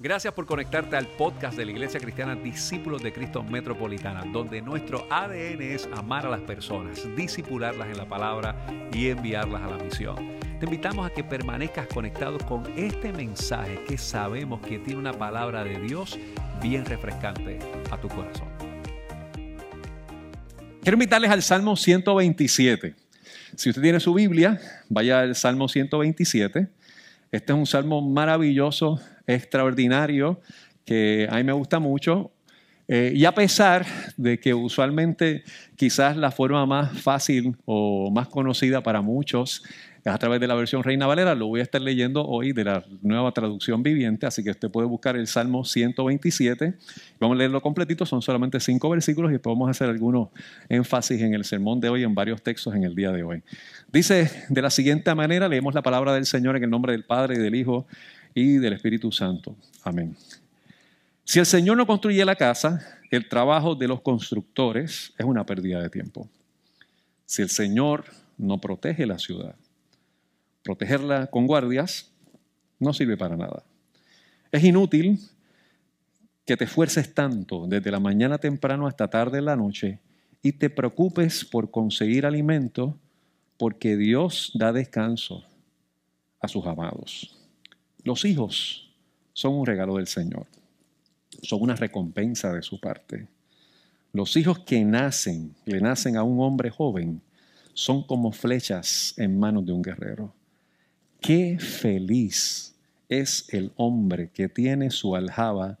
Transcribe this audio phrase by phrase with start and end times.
[0.00, 5.06] Gracias por conectarte al podcast de la Iglesia Cristiana Discípulos de Cristo Metropolitana, donde nuestro
[5.08, 8.56] ADN es amar a las personas, disipularlas en la palabra
[8.92, 10.16] y enviarlas a la misión.
[10.58, 15.62] Te invitamos a que permanezcas conectado con este mensaje que sabemos que tiene una palabra
[15.62, 16.18] de Dios
[16.60, 18.48] bien refrescante a tu corazón.
[20.82, 22.96] Quiero invitarles al Salmo 127.
[23.54, 26.66] Si usted tiene su Biblia, vaya al Salmo 127.
[27.30, 30.40] Este es un salmo maravilloso, extraordinario,
[30.84, 32.30] que a mí me gusta mucho.
[32.86, 33.86] Eh, y a pesar
[34.18, 35.42] de que usualmente
[35.74, 39.62] quizás la forma más fácil o más conocida para muchos
[40.04, 42.64] es a través de la versión Reina Valera, lo voy a estar leyendo hoy de
[42.64, 46.74] la nueva traducción viviente, así que usted puede buscar el Salmo 127.
[47.18, 50.28] Vamos a leerlo completito, son solamente cinco versículos y después vamos a hacer algunos
[50.68, 53.42] énfasis en el sermón de hoy, en varios textos en el día de hoy.
[53.90, 57.36] Dice de la siguiente manera, leemos la palabra del Señor en el nombre del Padre
[57.36, 57.86] y del Hijo
[58.34, 59.56] y del Espíritu Santo.
[59.82, 60.16] Amén.
[61.24, 65.80] Si el Señor no construye la casa, el trabajo de los constructores es una pérdida
[65.80, 66.28] de tiempo.
[67.24, 68.04] Si el Señor
[68.36, 69.54] no protege la ciudad,
[70.62, 72.10] protegerla con guardias
[72.78, 73.62] no sirve para nada.
[74.50, 75.18] Es inútil
[76.44, 80.00] que te esfuerces tanto desde la mañana temprano hasta tarde en la noche
[80.42, 82.98] y te preocupes por conseguir alimento
[83.56, 85.44] porque Dios da descanso
[86.40, 87.43] a sus amados.
[88.04, 88.90] Los hijos
[89.32, 90.46] son un regalo del Señor,
[91.42, 93.26] son una recompensa de su parte.
[94.12, 97.22] Los hijos que nacen, le nacen a un hombre joven,
[97.72, 100.32] son como flechas en manos de un guerrero.
[101.20, 102.74] Qué feliz
[103.08, 105.78] es el hombre que tiene su aljaba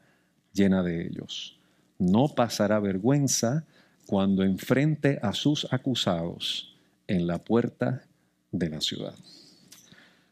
[0.54, 1.58] llena de ellos.
[1.98, 3.64] No pasará vergüenza
[4.06, 6.74] cuando enfrente a sus acusados
[7.06, 8.02] en la puerta
[8.50, 9.14] de la ciudad.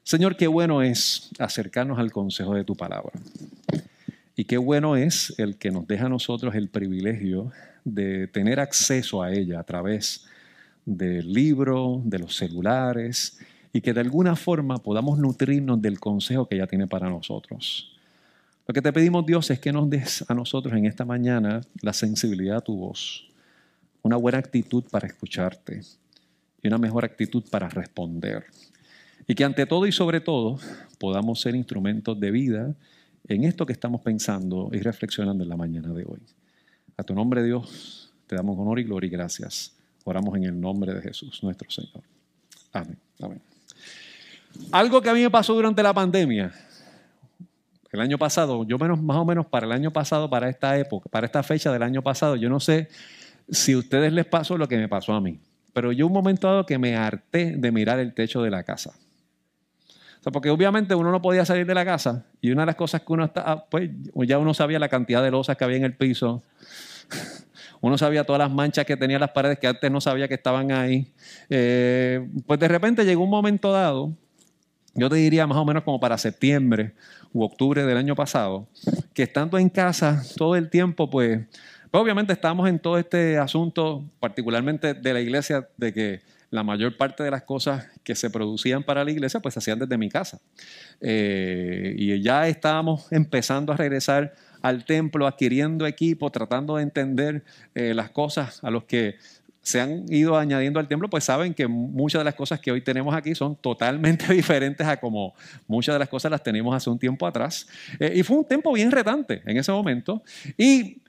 [0.05, 3.13] Señor, qué bueno es acercarnos al consejo de tu palabra.
[4.35, 7.53] Y qué bueno es el que nos deja a nosotros el privilegio
[7.85, 10.27] de tener acceso a ella a través
[10.85, 13.39] del libro, de los celulares,
[13.73, 17.97] y que de alguna forma podamos nutrirnos del consejo que ella tiene para nosotros.
[18.67, 21.93] Lo que te pedimos, Dios, es que nos des a nosotros en esta mañana la
[21.93, 23.29] sensibilidad a tu voz,
[24.03, 25.81] una buena actitud para escucharte
[26.61, 28.45] y una mejor actitud para responder.
[29.33, 30.59] Y que ante todo y sobre todo
[30.99, 32.75] podamos ser instrumentos de vida
[33.27, 36.21] en esto que estamos pensando y reflexionando en la mañana de hoy.
[36.99, 39.75] A tu nombre, Dios, te damos honor y gloria y gracias.
[40.05, 42.03] Oramos en el nombre de Jesús, nuestro Señor.
[42.75, 42.99] Amén.
[43.23, 43.41] Amén.
[44.71, 46.53] Algo que a mí me pasó durante la pandemia,
[47.91, 51.09] el año pasado, yo menos, más o menos para el año pasado, para esta época,
[51.09, 52.91] para esta fecha del año pasado, yo no sé
[53.49, 55.41] si a ustedes les pasó lo que me pasó a mí,
[55.73, 58.93] pero yo un momento dado que me harté de mirar el techo de la casa
[60.31, 63.13] porque obviamente uno no podía salir de la casa y una de las cosas que
[63.13, 65.97] uno está, ah, pues ya uno sabía la cantidad de losas que había en el
[65.97, 66.43] piso.
[67.81, 70.71] Uno sabía todas las manchas que tenía las paredes que antes no sabía que estaban
[70.71, 71.13] ahí.
[71.51, 74.13] Eh, pues de repente llegó un momento dado,
[74.95, 76.93] yo te diría más o menos como para septiembre
[77.33, 78.69] u octubre del año pasado,
[79.13, 81.41] que estando en casa todo el tiempo, pues,
[81.91, 86.21] pues obviamente estábamos en todo este asunto, particularmente de la iglesia, de que
[86.53, 89.79] la mayor parte de las cosas que se producían para la iglesia, pues se hacían
[89.79, 90.39] desde mi casa.
[91.01, 97.43] Eh, y ya estábamos empezando a regresar al templo, adquiriendo equipo, tratando de entender
[97.75, 99.17] eh, las cosas a los que
[99.63, 102.83] se han ido añadiendo al templo, pues saben que muchas de las cosas que hoy
[102.83, 105.35] tenemos aquí son totalmente diferentes a como
[105.67, 107.67] muchas de las cosas las teníamos hace un tiempo atrás.
[107.99, 110.23] Eh, y fue un tiempo bien retante en ese momento.
[110.59, 111.01] Y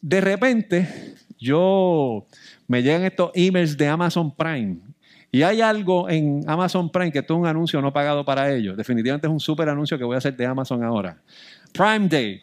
[0.00, 2.26] de repente yo
[2.66, 4.78] me llegan estos emails de Amazon Prime
[5.30, 8.76] y hay algo en Amazon Prime que es un anuncio no pagado para ellos.
[8.76, 11.20] Definitivamente es un súper anuncio que voy a hacer de Amazon ahora.
[11.72, 12.42] Prime Day.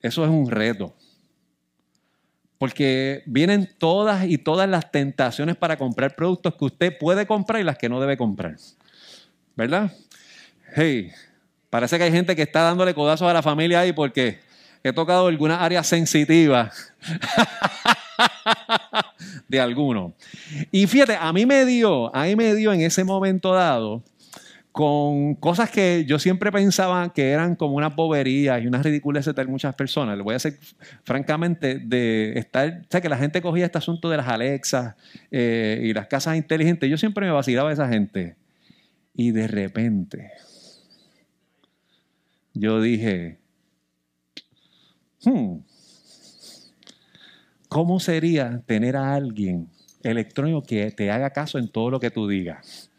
[0.00, 0.94] Eso es un reto.
[2.58, 7.64] Porque vienen todas y todas las tentaciones para comprar productos que usted puede comprar y
[7.64, 8.56] las que no debe comprar.
[9.56, 9.92] ¿Verdad?
[10.74, 11.12] Hey,
[11.70, 14.40] parece que hay gente que está dándole codazos a la familia ahí porque
[14.82, 16.92] he tocado algunas áreas sensitivas
[19.48, 20.14] de alguno.
[20.70, 24.02] Y fíjate, a mí me dio, a mí me dio en ese momento dado
[24.72, 29.44] con cosas que yo siempre pensaba que eran como una bobería y unas ridiculeces de
[29.46, 30.16] muchas personas.
[30.16, 30.58] Le voy a hacer,
[31.02, 34.94] francamente, de estar, o sea, que la gente cogía este asunto de las Alexas
[35.30, 36.88] eh, y las casas inteligentes.
[36.88, 38.36] Yo siempre me vacilaba a esa gente.
[39.14, 40.30] Y de repente,
[42.54, 43.39] yo dije,
[45.24, 45.58] hmm,
[47.68, 49.68] ¿cómo sería tener a alguien
[50.02, 52.90] electrónico que te haga caso en todo lo que tú digas?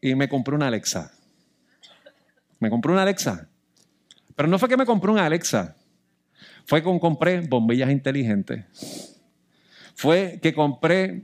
[0.00, 1.12] Y me compré una Alexa.
[2.58, 3.48] Me compré una Alexa.
[4.36, 5.76] Pero no fue que me compré una Alexa.
[6.66, 8.64] Fue que compré bombillas inteligentes.
[9.94, 11.22] Fue que compré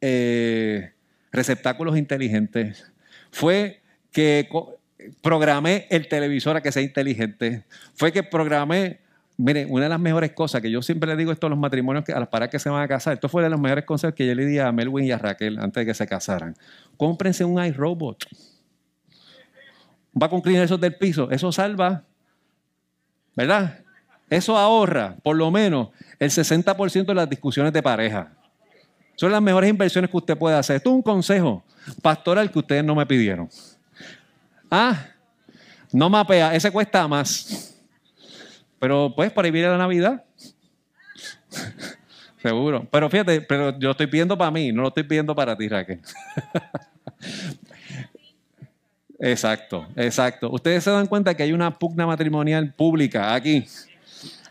[0.00, 0.92] eh,
[1.32, 2.92] receptáculos inteligentes.
[3.30, 3.82] Fue
[4.12, 4.48] que
[5.20, 7.64] programé el televisor a que sea inteligente.
[7.94, 9.04] Fue que programé
[9.36, 12.04] Mire, una de las mejores cosas que yo siempre le digo esto a los matrimonios,
[12.04, 14.14] que, a las parejas que se van a casar, esto fue de los mejores consejos
[14.14, 16.54] que yo le di a Melwin y a Raquel antes de que se casaran.
[16.96, 18.24] Cómprense un iRobot.
[20.20, 21.28] Va con esos del piso.
[21.32, 22.04] Eso salva,
[23.34, 23.80] ¿verdad?
[24.30, 25.88] Eso ahorra por lo menos
[26.20, 28.32] el 60% de las discusiones de pareja.
[29.16, 30.76] Son las mejores inversiones que usted puede hacer.
[30.76, 31.64] Esto es un consejo
[32.02, 33.48] pastoral que ustedes no me pidieron.
[34.70, 35.06] Ah,
[35.92, 37.74] no mapea, ese cuesta más.
[38.78, 40.24] Pero pues para vivir la Navidad.
[42.42, 42.86] Seguro.
[42.90, 46.00] Pero fíjate, pero yo estoy pidiendo para mí, no lo estoy pidiendo para ti, Raquel.
[49.18, 50.50] exacto, exacto.
[50.50, 53.66] Ustedes se dan cuenta que hay una pugna matrimonial pública aquí.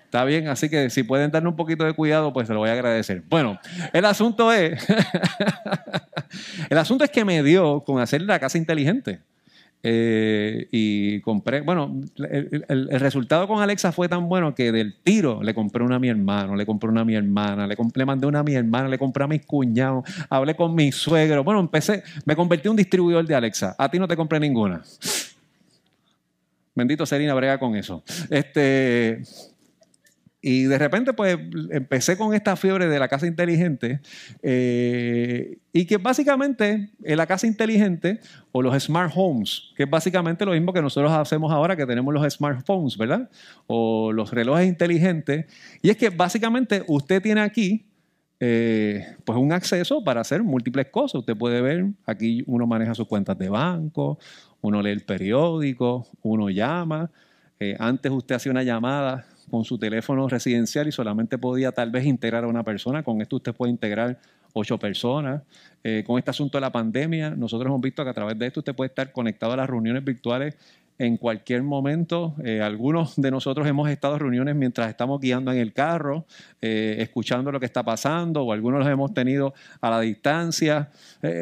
[0.05, 2.69] Está bien, así que si pueden darle un poquito de cuidado, pues se lo voy
[2.69, 3.21] a agradecer.
[3.29, 3.59] Bueno,
[3.93, 4.83] el asunto es,
[6.69, 9.19] el asunto es que me dio con hacer la casa inteligente.
[9.85, 15.53] Eh, y compré, bueno, el, resultado con Alexa fue tan bueno que del tiro le
[15.53, 18.39] compré una a mi hermano, le compré una a mi hermana, le, le mandé una
[18.39, 21.43] a mi hermana, le compré a mis cuñados, hablé con mi suegro.
[21.43, 23.75] Bueno, empecé, me convertí en un distribuidor de Alexa.
[23.77, 24.81] A ti no te compré ninguna.
[26.75, 28.03] Bendito Serina, brega con eso.
[28.29, 29.21] Este,
[30.45, 31.37] y de repente, pues
[31.71, 34.01] empecé con esta fiebre de la casa inteligente
[34.41, 38.19] eh, y que básicamente en la casa inteligente
[38.51, 42.13] o los smart homes, que es básicamente lo mismo que nosotros hacemos ahora que tenemos
[42.13, 43.29] los smartphones, ¿verdad?
[43.67, 45.45] O los relojes inteligentes.
[45.81, 47.85] Y es que básicamente usted tiene aquí
[48.41, 51.19] eh, pues un acceso para hacer múltiples cosas.
[51.19, 54.19] Usted puede ver, aquí uno maneja sus cuentas de banco,
[54.59, 57.09] uno lee el periódico, uno llama.
[57.61, 62.07] Eh, antes usted hacía una llamada con su teléfono residencial y solamente podía tal vez
[62.07, 63.03] integrar a una persona.
[63.03, 64.17] Con esto usted puede integrar
[64.51, 65.43] ocho personas.
[65.83, 68.61] Eh, con este asunto de la pandemia, nosotros hemos visto que a través de esto
[68.61, 70.57] usted puede estar conectado a las reuniones virtuales
[70.97, 72.33] en cualquier momento.
[72.43, 76.25] Eh, algunos de nosotros hemos estado en reuniones mientras estamos guiando en el carro,
[76.59, 80.89] eh, escuchando lo que está pasando, o algunos los hemos tenido a la distancia.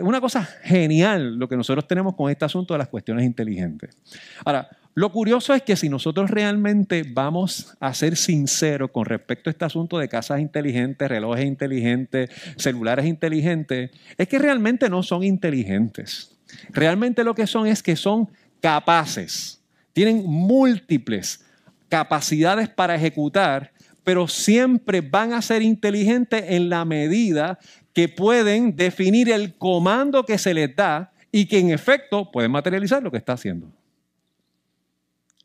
[0.03, 3.97] una cosa genial lo que nosotros tenemos con este asunto de las cuestiones inteligentes.
[4.43, 9.51] Ahora, lo curioso es que si nosotros realmente vamos a ser sinceros con respecto a
[9.51, 16.37] este asunto de casas inteligentes, relojes inteligentes, celulares inteligentes, es que realmente no son inteligentes.
[16.71, 18.29] Realmente lo que son es que son
[18.59, 19.61] capaces,
[19.93, 21.45] tienen múltiples
[21.87, 23.71] capacidades para ejecutar,
[24.03, 27.59] pero siempre van a ser inteligentes en la medida
[27.93, 33.01] que pueden definir el comando que se les da y que en efecto pueden materializar
[33.01, 33.71] lo que está haciendo.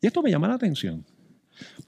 [0.00, 1.04] Y esto me llama la atención,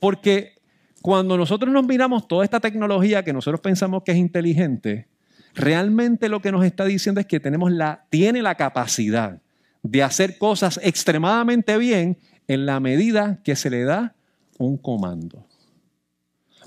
[0.01, 0.55] porque
[1.03, 5.09] cuando nosotros nos miramos toda esta tecnología que nosotros pensamos que es inteligente,
[5.55, 9.41] realmente lo que nos está diciendo es que tenemos la, tiene la capacidad
[9.83, 12.19] de hacer cosas extremadamente bien
[12.49, 14.15] en la medida que se le da
[14.59, 15.47] un comando.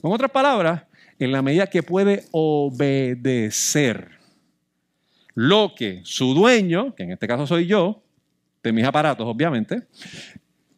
[0.04, 0.84] En otras palabras,
[1.20, 4.12] en la medida que puede obedecer
[5.36, 8.04] lo que su dueño, que en este caso soy yo,
[8.64, 9.88] de mis aparatos obviamente,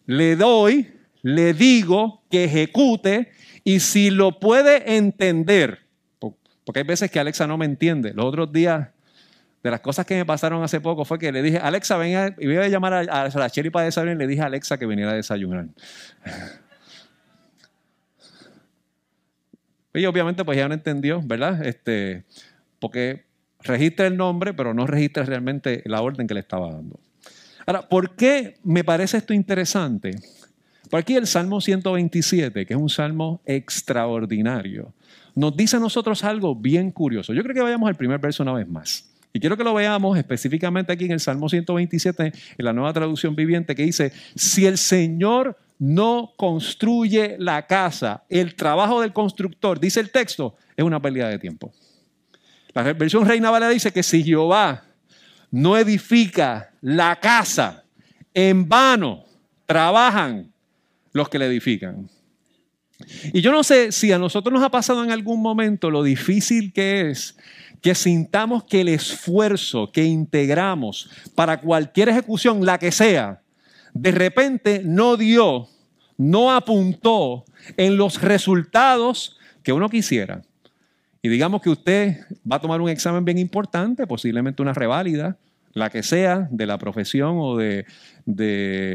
[0.06, 3.32] le doy, le digo que ejecute
[3.64, 5.80] y si lo puede entender,
[6.20, 8.14] porque hay veces que Alexa no me entiende.
[8.14, 8.90] Los otros días,
[9.64, 12.48] de las cosas que me pasaron hace poco fue que le dije, Alexa, venga, y
[12.48, 15.12] voy a llamar a, la Cherry para desayunar y le dije a Alexa que viniera
[15.12, 15.68] a desayunar.
[19.96, 21.64] Y obviamente pues ya no entendió, ¿verdad?
[21.64, 22.24] Este,
[22.80, 23.26] porque
[23.60, 27.00] registra el nombre, pero no registra realmente la orden que le estaba dando.
[27.66, 30.12] Ahora, ¿por qué me parece esto interesante?
[30.90, 34.94] Por aquí el Salmo 127, que es un salmo extraordinario,
[35.36, 37.34] nos dice a nosotros algo bien curioso.
[37.34, 39.10] Yo creo que vayamos al primer verso una vez más.
[39.32, 43.36] Y quiero que lo veamos específicamente aquí en el Salmo 127, en la nueva traducción
[43.36, 50.00] viviente, que dice, si el Señor no construye la casa, el trabajo del constructor, dice
[50.00, 51.72] el texto, es una pérdida de tiempo.
[52.76, 54.84] La versión Reina Valera dice que si Jehová
[55.50, 57.86] no edifica la casa,
[58.34, 59.24] en vano
[59.66, 60.52] trabajan
[61.14, 62.10] los que le edifican.
[63.32, 66.74] Y yo no sé si a nosotros nos ha pasado en algún momento lo difícil
[66.74, 67.38] que es
[67.82, 73.42] que sintamos que el esfuerzo que integramos para cualquier ejecución, la que sea,
[73.94, 75.70] de repente no dio,
[76.18, 77.46] no apuntó
[77.78, 80.42] en los resultados que uno quisiera.
[81.22, 82.18] Y digamos que usted
[82.50, 85.38] va a tomar un examen bien importante, posiblemente una reválida,
[85.74, 87.86] la que sea, de la profesión o de,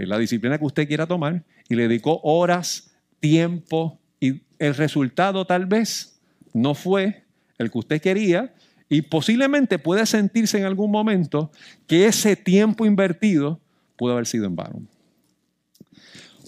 [0.06, 5.66] la disciplina que usted quiera tomar, y le dedicó horas, tiempo, y el resultado tal
[5.66, 6.20] vez
[6.52, 7.24] no fue
[7.58, 8.54] el que usted quería,
[8.88, 11.50] y posiblemente puede sentirse en algún momento
[11.86, 13.60] que ese tiempo invertido
[13.96, 14.82] pudo haber sido en vano.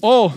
[0.00, 0.32] O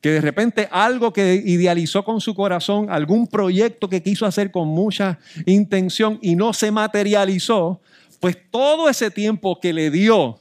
[0.00, 4.68] que de repente algo que idealizó con su corazón, algún proyecto que quiso hacer con
[4.68, 7.80] mucha intención y no se materializó,
[8.22, 10.38] pues todo ese tiempo que le dio,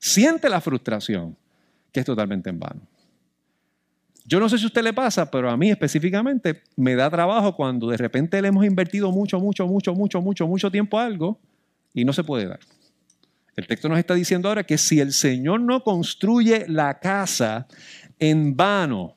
[0.00, 1.36] siente la frustración,
[1.92, 2.80] que es totalmente en vano.
[4.24, 7.54] Yo no sé si a usted le pasa, pero a mí específicamente me da trabajo
[7.54, 11.38] cuando de repente le hemos invertido mucho, mucho, mucho, mucho, mucho, mucho tiempo a algo
[11.94, 12.58] y no se puede dar.
[13.54, 17.68] El texto nos está diciendo ahora que si el Señor no construye la casa,
[18.18, 19.14] en vano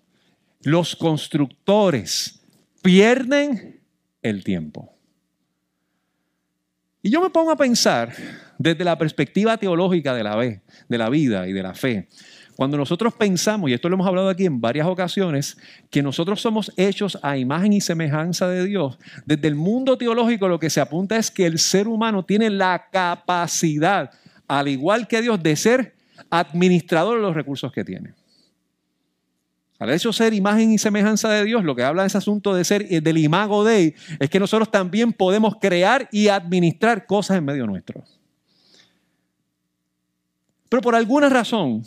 [0.62, 2.40] los constructores
[2.84, 3.82] pierden
[4.22, 4.95] el tiempo.
[7.06, 8.12] Y yo me pongo a pensar
[8.58, 12.08] desde la perspectiva teológica de la, de la vida y de la fe.
[12.56, 15.56] Cuando nosotros pensamos, y esto lo hemos hablado aquí en varias ocasiones,
[15.92, 20.58] que nosotros somos hechos a imagen y semejanza de Dios, desde el mundo teológico lo
[20.58, 24.10] que se apunta es que el ser humano tiene la capacidad,
[24.48, 25.94] al igual que Dios, de ser
[26.32, 28.16] administrador de los recursos que tiene.
[29.78, 32.64] Al hecho ser imagen y semejanza de Dios, lo que habla de ese asunto de
[32.64, 37.38] ser eh, del imago de él, es que nosotros también podemos crear y administrar cosas
[37.38, 38.04] en medio nuestro.
[40.70, 41.84] Pero por alguna razón,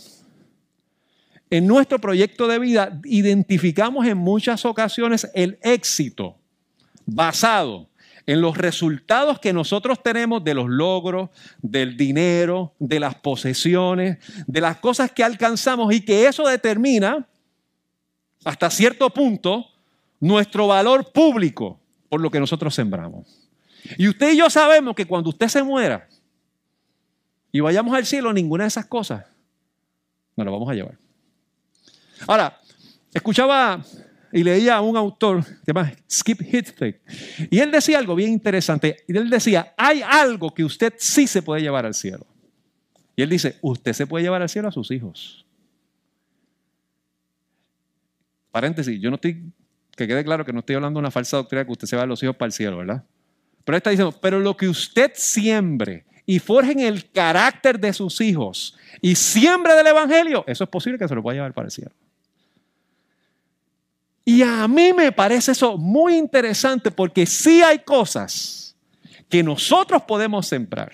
[1.50, 6.36] en nuestro proyecto de vida identificamos en muchas ocasiones el éxito
[7.06, 7.88] basado
[8.26, 11.30] en los resultados que nosotros tenemos de los logros,
[11.62, 17.26] del dinero, de las posesiones, de las cosas que alcanzamos y que eso determina
[18.48, 19.66] hasta cierto punto
[20.20, 21.78] nuestro valor público
[22.08, 23.46] por lo que nosotros sembramos.
[23.98, 26.08] Y usted y yo sabemos que cuando usted se muera
[27.52, 29.26] y vayamos al cielo, ninguna de esas cosas
[30.34, 30.96] nos lo vamos a llevar.
[32.26, 32.58] Ahora,
[33.12, 33.84] escuchaba
[34.32, 36.96] y leía a un autor que se llama Skip Hitchcock
[37.50, 39.04] y él decía algo bien interesante.
[39.06, 42.26] Y él decía, hay algo que usted sí se puede llevar al cielo.
[43.14, 45.44] Y él dice, usted se puede llevar al cielo a sus hijos.
[48.50, 49.42] Paréntesis, yo no estoy,
[49.96, 52.02] que quede claro que no estoy hablando de una falsa doctrina que usted se va
[52.02, 53.04] a los hijos para el cielo, ¿verdad?
[53.64, 57.92] Pero él está diciendo, pero lo que usted siembre y forje en el carácter de
[57.92, 61.66] sus hijos y siembre del Evangelio, eso es posible que se lo pueda llevar para
[61.66, 61.92] el cielo.
[64.24, 68.76] Y a mí me parece eso muy interesante porque sí hay cosas
[69.28, 70.92] que nosotros podemos sembrar.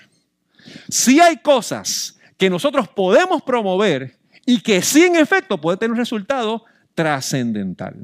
[0.89, 5.99] Sí hay cosas que nosotros podemos promover y que sí en efecto puede tener un
[5.99, 7.95] resultado trascendental.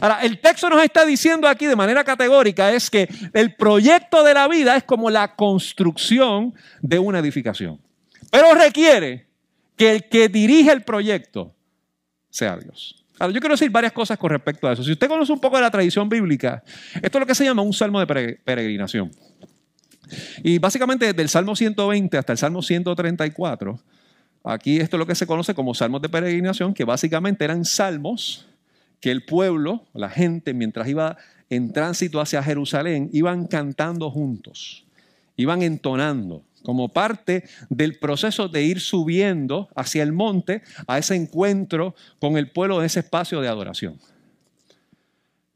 [0.00, 4.34] Ahora, el texto nos está diciendo aquí de manera categórica es que el proyecto de
[4.34, 7.80] la vida es como la construcción de una edificación.
[8.30, 9.26] Pero requiere
[9.76, 11.54] que el que dirige el proyecto
[12.30, 13.04] sea Dios.
[13.18, 14.82] Ahora, yo quiero decir varias cosas con respecto a eso.
[14.82, 16.62] Si usted conoce un poco de la tradición bíblica,
[16.94, 19.10] esto es lo que se llama un salmo de peregrinación.
[20.42, 23.80] Y básicamente desde el Salmo 120 hasta el Salmo 134,
[24.46, 28.46] aquí esto es lo que se conoce como salmos de peregrinación, que básicamente eran salmos
[29.00, 31.16] que el pueblo, la gente, mientras iba
[31.50, 34.84] en tránsito hacia Jerusalén, iban cantando juntos,
[35.36, 41.94] iban entonando como parte del proceso de ir subiendo hacia el monte a ese encuentro
[42.18, 44.00] con el pueblo en ese espacio de adoración.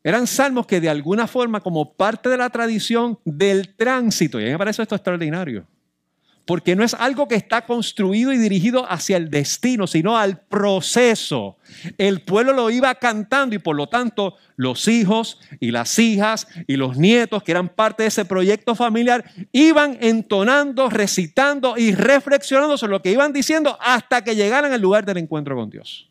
[0.04, 4.46] Eran salmos que de alguna forma, como parte de la tradición del tránsito, y a
[4.46, 5.66] mí me parece esto extraordinario,
[6.50, 11.58] porque no es algo que está construido y dirigido hacia el destino, sino al proceso.
[11.96, 16.74] El pueblo lo iba cantando y por lo tanto los hijos y las hijas y
[16.74, 22.94] los nietos que eran parte de ese proyecto familiar iban entonando, recitando y reflexionando sobre
[22.94, 26.10] lo que iban diciendo hasta que llegaran al lugar del encuentro con Dios.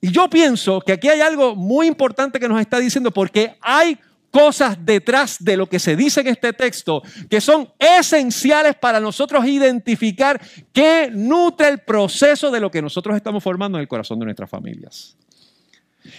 [0.00, 3.96] Y yo pienso que aquí hay algo muy importante que nos está diciendo porque hay
[4.30, 9.44] cosas detrás de lo que se dice en este texto que son esenciales para nosotros
[9.46, 10.40] identificar
[10.72, 14.48] qué nutre el proceso de lo que nosotros estamos formando en el corazón de nuestras
[14.48, 15.16] familias.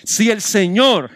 [0.04, 1.10] Si el Señor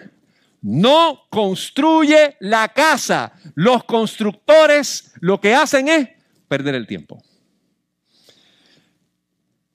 [0.62, 6.10] no construye la casa, los constructores lo que hacen es
[6.48, 7.22] perder el tiempo.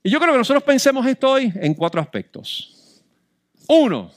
[0.02, 3.02] Y yo creo que nosotros pensemos esto hoy en cuatro aspectos.
[3.68, 4.10] Uno,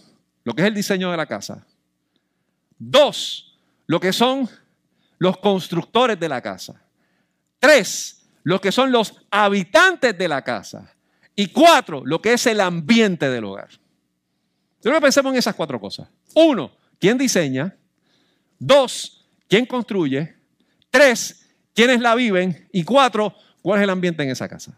[0.43, 1.65] lo que es el diseño de la casa.
[2.85, 4.49] Dos, lo que son
[5.17, 6.81] los constructores de la casa.
[7.59, 10.93] Tres, lo que son los habitantes de la casa.
[11.33, 13.69] Y cuatro, lo que es el ambiente del hogar.
[14.83, 16.09] Yo que pensemos en esas cuatro cosas.
[16.35, 17.73] Uno, ¿quién diseña?
[18.59, 20.35] Dos, ¿quién construye?
[20.89, 24.77] Tres, quiénes la viven y cuatro, cuál es el ambiente en esa casa.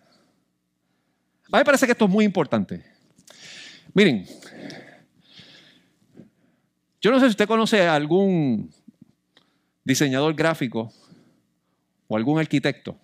[1.52, 2.86] A mí me parece que esto es muy importante.
[3.94, 4.28] Miren,
[7.06, 8.72] yo no sé si usted conoce a algún
[9.84, 10.92] diseñador gráfico
[12.08, 12.98] o algún arquitecto.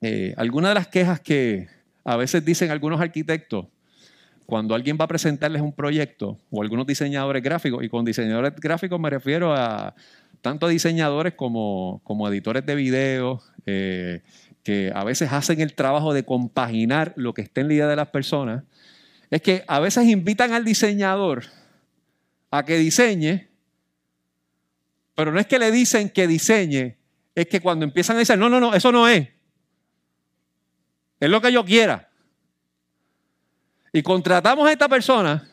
[0.00, 1.68] Eh, algunas de las quejas que
[2.02, 3.66] a veces dicen algunos arquitectos
[4.46, 8.98] cuando alguien va a presentarles un proyecto o algunos diseñadores gráficos, y con diseñadores gráficos
[8.98, 9.94] me refiero a
[10.40, 14.22] tanto diseñadores como, como editores de video, eh,
[14.62, 17.96] que a veces hacen el trabajo de compaginar lo que está en la idea de
[17.96, 18.64] las personas,
[19.28, 21.44] es que a veces invitan al diseñador
[22.52, 23.48] a que diseñe,
[25.14, 26.98] pero no es que le dicen que diseñe,
[27.34, 29.26] es que cuando empiezan a decir, no, no, no, eso no es.
[31.18, 32.10] Es lo que yo quiera.
[33.90, 35.48] Y contratamos a esta persona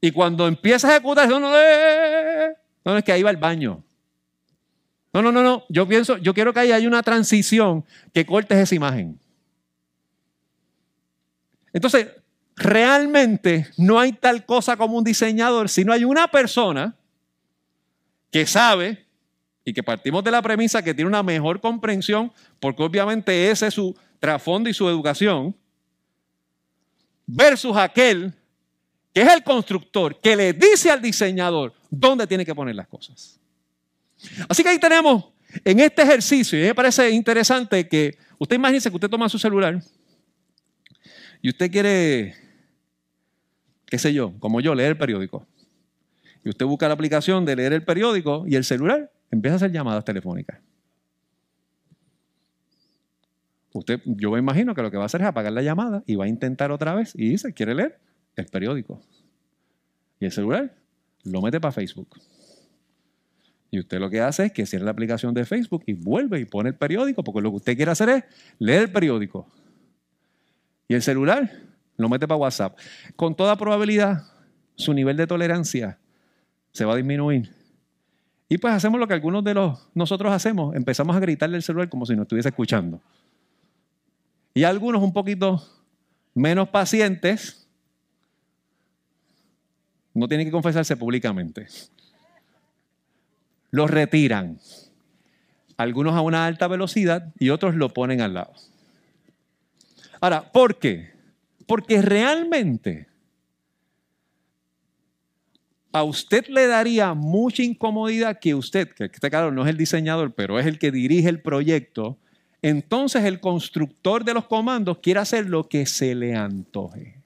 [0.00, 3.84] y cuando empieza a ejecutar, no, no, eh, no, es que ahí va el baño.
[5.12, 5.64] No, no, no, no.
[5.68, 9.20] Yo pienso, yo quiero que ahí haya una transición que cortes esa imagen.
[11.74, 12.08] Entonces,
[12.62, 16.96] realmente no hay tal cosa como un diseñador, sino hay una persona
[18.30, 19.04] que sabe
[19.64, 23.74] y que partimos de la premisa que tiene una mejor comprensión, porque obviamente ese es
[23.74, 25.56] su trasfondo y su educación,
[27.26, 28.32] versus aquel
[29.12, 33.38] que es el constructor, que le dice al diseñador dónde tiene que poner las cosas.
[34.48, 35.26] Así que ahí tenemos
[35.64, 39.82] en este ejercicio, y me parece interesante que usted imagínese que usted toma su celular
[41.42, 42.34] y usted quiere,
[43.92, 45.46] qué sé yo, como yo, leer el periódico.
[46.42, 49.70] Y usted busca la aplicación de leer el periódico y el celular empieza a hacer
[49.70, 50.60] llamadas telefónicas.
[53.74, 56.14] Usted, yo me imagino que lo que va a hacer es apagar la llamada y
[56.14, 57.98] va a intentar otra vez y dice, ¿quiere leer?
[58.34, 58.98] El periódico.
[60.20, 60.74] Y el celular
[61.24, 62.18] lo mete para Facebook.
[63.70, 66.46] Y usted lo que hace es que cierra la aplicación de Facebook y vuelve y
[66.46, 68.24] pone el periódico, porque lo que usted quiere hacer es
[68.58, 69.46] leer el periódico.
[70.88, 72.78] Y el celular lo mete para WhatsApp.
[73.16, 74.24] Con toda probabilidad,
[74.74, 75.98] su nivel de tolerancia
[76.72, 77.54] se va a disminuir.
[78.48, 81.88] Y pues hacemos lo que algunos de los nosotros hacemos, empezamos a gritarle el celular
[81.88, 83.00] como si no estuviese escuchando.
[84.54, 85.62] Y algunos un poquito
[86.34, 87.66] menos pacientes
[90.14, 91.66] no tienen que confesarse públicamente
[93.72, 94.60] los retiran.
[95.76, 98.52] Algunos a una alta velocidad y otros lo ponen al lado.
[100.20, 101.11] Ahora, ¿por qué?
[101.66, 103.08] Porque realmente
[105.92, 110.34] a usted le daría mucha incomodidad que usted, que este claro no es el diseñador,
[110.34, 112.18] pero es el que dirige el proyecto,
[112.62, 117.20] entonces el constructor de los comandos quiere hacer lo que se le antoje.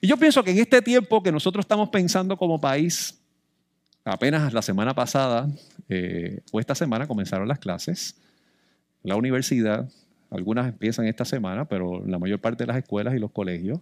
[0.00, 3.18] Y yo pienso que en este tiempo que nosotros estamos pensando como país,
[4.04, 5.48] apenas la semana pasada
[5.88, 8.16] eh, o esta semana comenzaron las clases,
[9.02, 9.88] la universidad,
[10.30, 13.80] algunas empiezan esta semana, pero la mayor parte de las escuelas y los colegios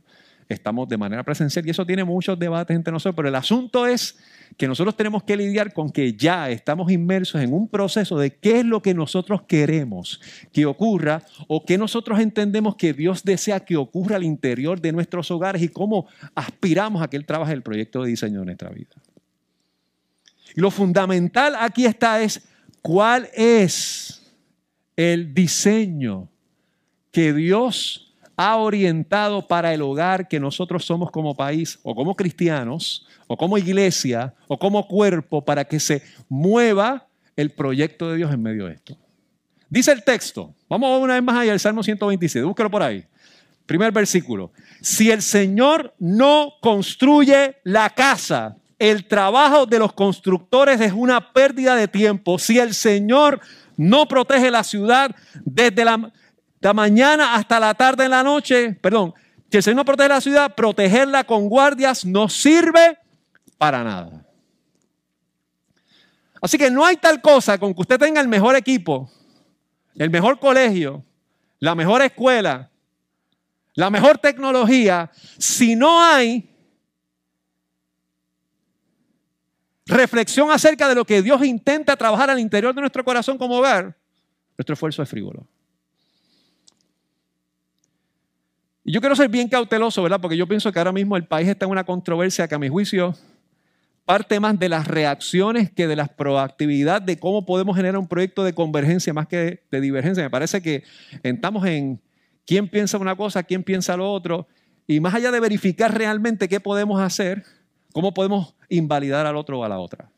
[0.49, 4.19] estamos de manera presencial y eso tiene muchos debates entre nosotros, pero el asunto es
[4.57, 8.61] que nosotros tenemos que lidiar con que ya estamos inmersos en un proceso de qué
[8.61, 10.21] es lo que nosotros queremos
[10.53, 15.31] que ocurra o qué nosotros entendemos que Dios desea que ocurra al interior de nuestros
[15.31, 18.91] hogares y cómo aspiramos a que Él trabaje el proyecto de diseño de nuestra vida.
[20.55, 22.47] Y lo fundamental aquí está es
[22.83, 24.23] cuál es
[24.97, 26.29] el diseño
[27.13, 33.07] que Dios ha orientado para el hogar que nosotros somos como país o como cristianos
[33.27, 38.43] o como iglesia o como cuerpo para que se mueva el proyecto de Dios en
[38.43, 38.97] medio de esto.
[39.69, 43.05] Dice el texto, vamos una vez más allá al Salmo 127, búsquelo por ahí.
[43.67, 44.53] Primer versículo.
[44.81, 51.77] Si el Señor no construye la casa, el trabajo de los constructores es una pérdida
[51.77, 52.39] de tiempo.
[52.39, 53.41] Si el Señor
[53.77, 56.13] no protege la ciudad desde la
[56.63, 59.13] de mañana hasta la tarde en la noche, perdón,
[59.51, 62.99] que el Señor protege la ciudad, protegerla con guardias no sirve
[63.59, 64.25] para nada.
[66.41, 69.11] Así que no hay tal cosa con que usted tenga el mejor equipo,
[69.97, 71.05] el mejor colegio,
[71.59, 72.71] la mejor escuela,
[73.75, 76.49] la mejor tecnología, si no hay
[79.85, 83.97] reflexión acerca de lo que Dios intenta trabajar al interior de nuestro corazón como hogar,
[84.57, 85.45] nuestro esfuerzo es frívolo.
[88.85, 90.21] Y yo quiero ser bien cauteloso, ¿verdad?
[90.21, 92.69] Porque yo pienso que ahora mismo el país está en una controversia que a mi
[92.69, 93.15] juicio
[94.05, 98.43] parte más de las reacciones que de la proactividad de cómo podemos generar un proyecto
[98.43, 100.25] de convergencia más que de divergencia.
[100.25, 100.83] Me parece que
[101.23, 102.01] estamos en
[102.45, 104.49] quién piensa una cosa, quién piensa lo otro,
[104.87, 107.45] y más allá de verificar realmente qué podemos hacer,
[107.93, 110.11] cómo podemos invalidar al otro o a la otra.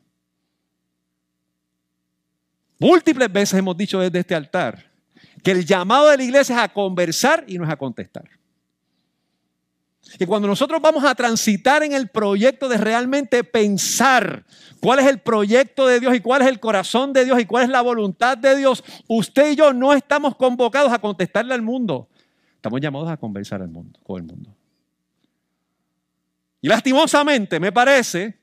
[2.79, 4.91] Múltiples veces hemos dicho desde este altar
[5.43, 8.25] que el llamado de la iglesia es a conversar y no es a contestar.
[10.19, 14.45] Y cuando nosotros vamos a transitar en el proyecto de realmente pensar
[14.81, 17.65] cuál es el proyecto de Dios y cuál es el corazón de Dios y cuál
[17.65, 22.09] es la voluntad de Dios, usted y yo no estamos convocados a contestarle al mundo.
[22.57, 24.55] Estamos llamados a conversar al mundo, con el mundo.
[26.61, 28.39] Y lastimosamente me parece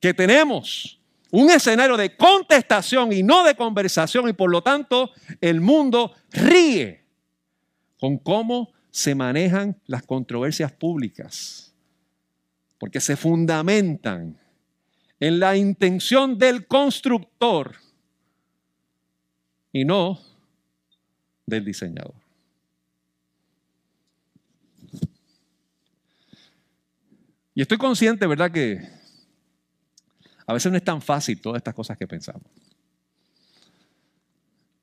[0.00, 0.98] que tenemos
[1.30, 5.10] un escenario de contestación y no de conversación y por lo tanto
[5.40, 7.04] el mundo ríe
[7.98, 11.70] con cómo se manejan las controversias públicas,
[12.78, 14.40] porque se fundamentan
[15.20, 17.74] en la intención del constructor
[19.70, 20.18] y no
[21.44, 22.14] del diseñador.
[27.54, 28.50] Y estoy consciente, ¿verdad?
[28.50, 28.80] Que
[30.46, 32.50] a veces no es tan fácil todas estas cosas que pensamos.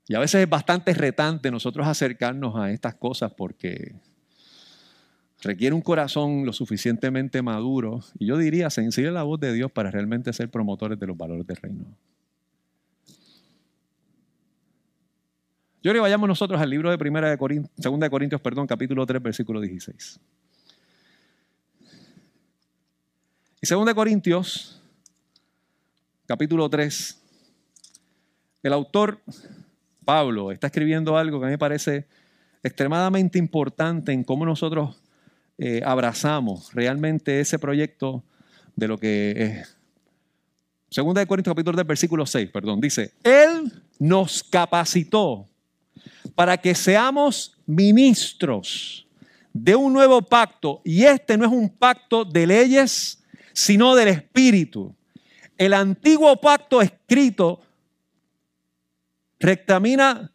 [0.08, 3.96] Y a veces es bastante retante nosotros acercarnos a estas cosas porque
[5.42, 9.92] requiere un corazón lo suficientemente maduro y yo diría sensible la voz de Dios para
[9.92, 11.86] realmente ser promotores de los valores del reino.
[15.82, 19.60] Yo le vayamos nosotros al libro de Primera Corintios, de Corintios, perdón, capítulo 3, versículo
[19.60, 20.20] 16.
[23.62, 24.82] Y Segunda de Corintios,
[26.26, 27.22] capítulo 3,
[28.64, 29.22] el autor
[30.04, 32.08] Pablo está escribiendo algo que a mí me parece
[32.62, 35.02] extremadamente importante en cómo nosotros
[35.58, 38.24] eh, abrazamos realmente ese proyecto
[38.76, 39.78] de lo que es.
[40.90, 45.48] Segunda de Corintios capítulo 3, versículo 6, perdón, dice, Él nos capacitó
[46.36, 49.08] para que seamos ministros
[49.52, 54.96] de un nuevo pacto, y este no es un pacto de leyes, sino del Espíritu.
[55.58, 57.62] El antiguo pacto escrito
[59.44, 60.32] rectamina,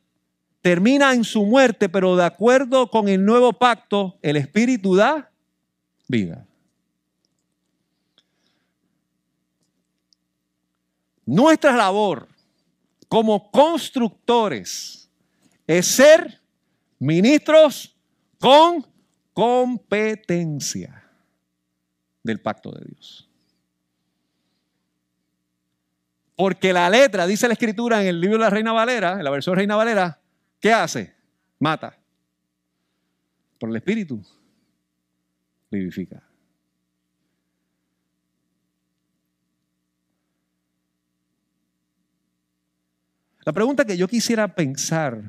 [0.61, 5.31] termina en su muerte, pero de acuerdo con el nuevo pacto, el Espíritu da
[6.07, 6.47] vida.
[11.25, 12.29] Nuestra labor
[13.09, 15.11] como constructores
[15.67, 16.41] es ser
[16.99, 17.95] ministros
[18.39, 18.87] con
[19.33, 21.05] competencia
[22.23, 23.28] del pacto de Dios.
[26.39, 29.31] Porque la letra, dice la escritura en el libro de la Reina Valera, en la
[29.31, 30.21] versión Reina Valera,
[30.61, 31.13] ¿qué hace?
[31.59, 31.99] Mata.
[33.59, 34.23] Por el Espíritu,
[35.69, 36.23] vivifica.
[43.45, 45.21] La pregunta que yo quisiera pensar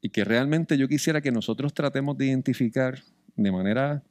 [0.00, 2.98] y que realmente yo quisiera que nosotros tratemos de identificar
[3.36, 4.02] de manera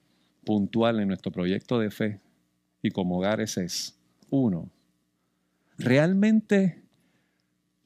[0.45, 2.21] puntual en nuestro proyecto de fe
[2.81, 3.97] y como hogares es,
[4.29, 4.69] uno,
[5.77, 6.81] realmente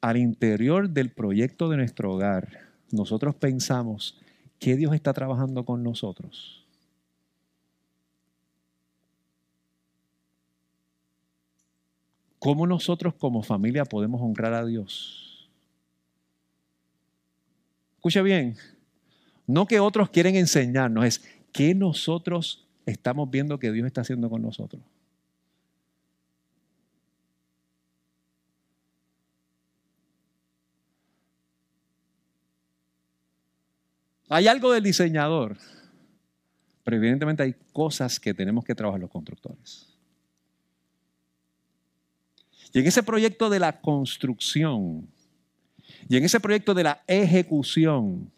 [0.01, 2.60] al interior del proyecto de nuestro hogar,
[2.91, 4.19] nosotros pensamos
[4.60, 6.65] que Dios está trabajando con nosotros.
[12.39, 15.49] ¿Cómo nosotros como familia podemos honrar a Dios?
[17.95, 18.58] Escuche bien,
[19.47, 21.21] no que otros quieren enseñarnos, es
[21.53, 24.81] que nosotros estamos viendo que Dios está haciendo con nosotros.
[34.29, 35.57] Hay algo del diseñador,
[36.83, 39.93] pero evidentemente hay cosas que tenemos que trabajar los constructores.
[42.73, 45.07] Y en ese proyecto de la construcción,
[46.09, 48.31] y en ese proyecto de la ejecución,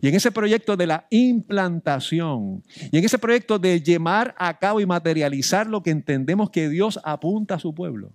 [0.00, 4.80] y en ese proyecto de la implantación, y en ese proyecto de llevar a cabo
[4.80, 8.12] y materializar lo que entendemos que Dios apunta a su pueblo,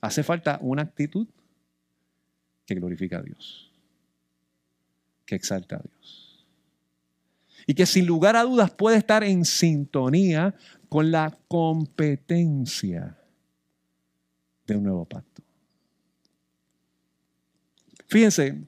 [0.00, 1.26] hace falta una actitud
[2.66, 3.70] que glorifica a Dios,
[5.24, 6.46] que exalta a Dios.
[7.66, 10.54] Y que sin lugar a dudas puede estar en sintonía
[10.88, 13.18] con la competencia
[14.66, 15.42] de un nuevo pacto.
[18.08, 18.62] Fíjense,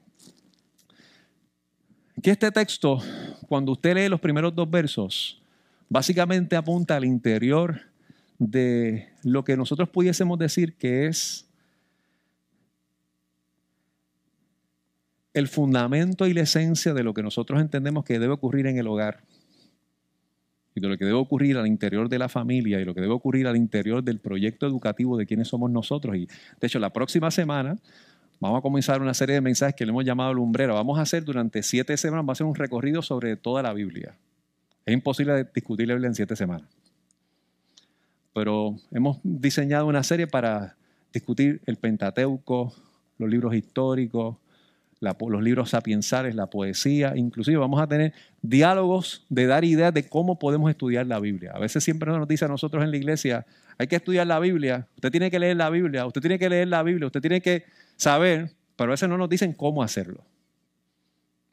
[2.21, 2.99] que este texto,
[3.47, 5.41] cuando usted lee los primeros dos versos,
[5.87, 7.81] básicamente apunta al interior
[8.37, 11.45] de lo que nosotros pudiésemos decir que es
[15.33, 18.87] el fundamento y la esencia de lo que nosotros entendemos que debe ocurrir en el
[18.87, 19.23] hogar
[20.75, 23.13] y de lo que debe ocurrir al interior de la familia y lo que debe
[23.13, 26.15] ocurrir al interior del proyecto educativo de quienes somos nosotros.
[26.15, 27.77] Y de hecho, la próxima semana
[28.39, 30.73] Vamos a comenzar una serie de mensajes que le hemos llamado lumbrera.
[30.73, 34.15] Vamos a hacer durante siete semanas, va a ser un recorrido sobre toda la Biblia.
[34.85, 36.69] Es imposible discutir la Biblia en siete semanas.
[38.33, 40.77] Pero hemos diseñado una serie para
[41.11, 42.73] discutir el Pentateuco,
[43.17, 44.37] los libros históricos,
[45.01, 50.39] los libros sapiensales, la poesía, inclusive vamos a tener diálogos de dar ideas de cómo
[50.39, 51.51] podemos estudiar la Biblia.
[51.53, 53.45] A veces siempre nos dice a nosotros en la iglesia,
[53.77, 56.67] hay que estudiar la Biblia, usted tiene que leer la Biblia, usted tiene que leer
[56.67, 57.63] la Biblia, usted tiene que
[57.99, 60.23] saber, pero a veces no nos dicen cómo hacerlo.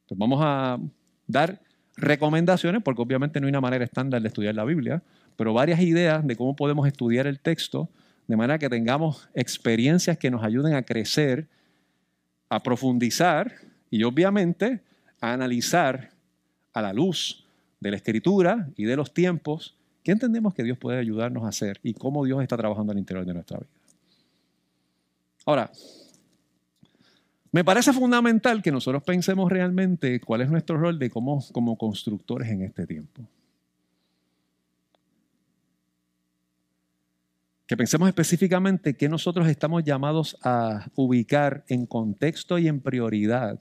[0.02, 0.78] Entonces vamos a
[1.26, 1.60] dar
[1.96, 5.02] recomendaciones, porque obviamente no hay una manera estándar de estudiar la Biblia,
[5.36, 7.90] pero varias ideas de cómo podemos estudiar el texto
[8.28, 11.48] de manera que tengamos experiencias que nos ayuden a crecer
[12.48, 13.52] a profundizar
[13.90, 14.80] y obviamente
[15.20, 16.10] a analizar
[16.72, 17.44] a la luz
[17.80, 21.80] de la escritura y de los tiempos qué entendemos que Dios puede ayudarnos a hacer
[21.82, 23.70] y cómo Dios está trabajando al interior de nuestra vida.
[25.44, 25.70] Ahora,
[27.56, 32.50] me parece fundamental que nosotros pensemos realmente cuál es nuestro rol de como, como constructores
[32.50, 33.26] en este tiempo.
[37.66, 43.58] que pensemos específicamente que nosotros estamos llamados a ubicar en contexto y en prioridad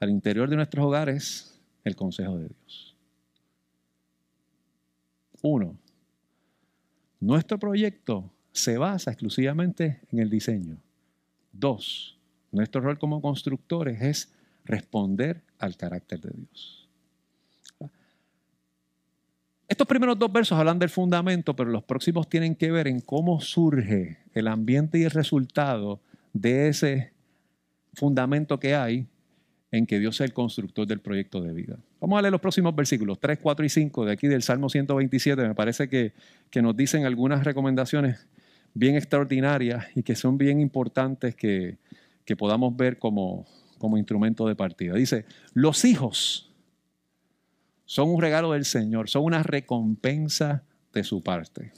[0.00, 2.96] al interior de nuestros hogares el consejo de Dios.
[5.42, 5.76] Uno,
[7.20, 10.78] nuestro proyecto se basa exclusivamente en el diseño.
[11.52, 12.18] Dos,
[12.52, 14.32] nuestro rol como constructores es
[14.64, 16.88] responder al carácter de Dios.
[19.66, 23.40] Estos primeros dos versos hablan del fundamento, pero los próximos tienen que ver en cómo
[23.40, 26.00] surge el ambiente y el resultado
[26.34, 27.12] de ese
[27.94, 29.06] fundamento que hay
[29.70, 31.78] en que Dios es el constructor del proyecto de vida.
[32.00, 35.48] Vamos a leer los próximos versículos, 3, 4 y 5 de aquí del Salmo 127.
[35.48, 36.12] Me parece que,
[36.50, 38.26] que nos dicen algunas recomendaciones
[38.74, 41.78] bien extraordinarias y que son bien importantes que,
[42.24, 43.46] que podamos ver como,
[43.78, 44.94] como instrumento de partida.
[44.94, 46.50] Dice, los hijos
[47.84, 51.72] son un regalo del Señor, son una recompensa de su parte.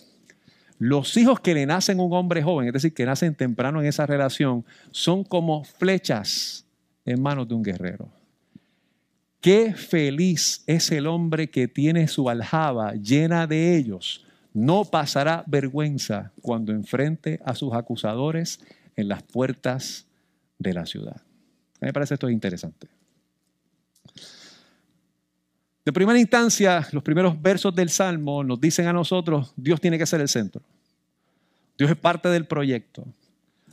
[0.78, 3.86] Los hijos que le nacen a un hombre joven, es decir, que nacen temprano en
[3.86, 6.66] esa relación, son como flechas
[7.04, 8.08] en manos de un guerrero.
[9.40, 14.24] Qué feliz es el hombre que tiene su aljaba llena de ellos.
[14.52, 18.60] No pasará vergüenza cuando enfrente a sus acusadores
[18.96, 20.06] en las puertas
[20.58, 21.16] de la ciudad.
[21.16, 22.88] A mí me parece esto interesante.
[25.84, 30.06] De primera instancia, los primeros versos del Salmo nos dicen a nosotros, Dios tiene que
[30.06, 30.62] ser el centro.
[31.76, 33.04] Dios es parte del proyecto.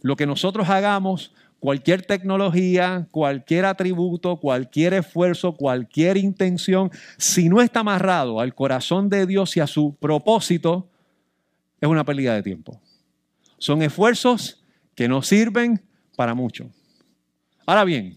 [0.02, 7.82] Lo que nosotros hagamos, cualquier tecnología, cualquier atributo, cualquier esfuerzo, cualquier intención, si no está
[7.82, 10.90] amarrado al corazón de Dios y a su propósito,
[11.80, 12.82] es una pérdida de tiempo.
[13.58, 14.66] Son esfuerzos
[14.96, 15.82] que no sirven
[16.22, 16.70] para mucho.
[17.66, 18.16] Ahora bien,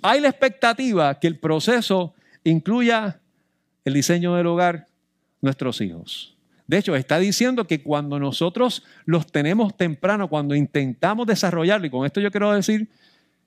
[0.00, 3.18] hay la expectativa que el proceso incluya
[3.84, 4.86] el diseño del hogar,
[5.40, 6.36] nuestros hijos.
[6.68, 12.06] De hecho, está diciendo que cuando nosotros los tenemos temprano, cuando intentamos desarrollarlo, y con
[12.06, 12.88] esto yo quiero decir,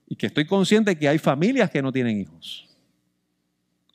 [0.10, 2.68] y que estoy consciente que hay familias que no tienen hijos.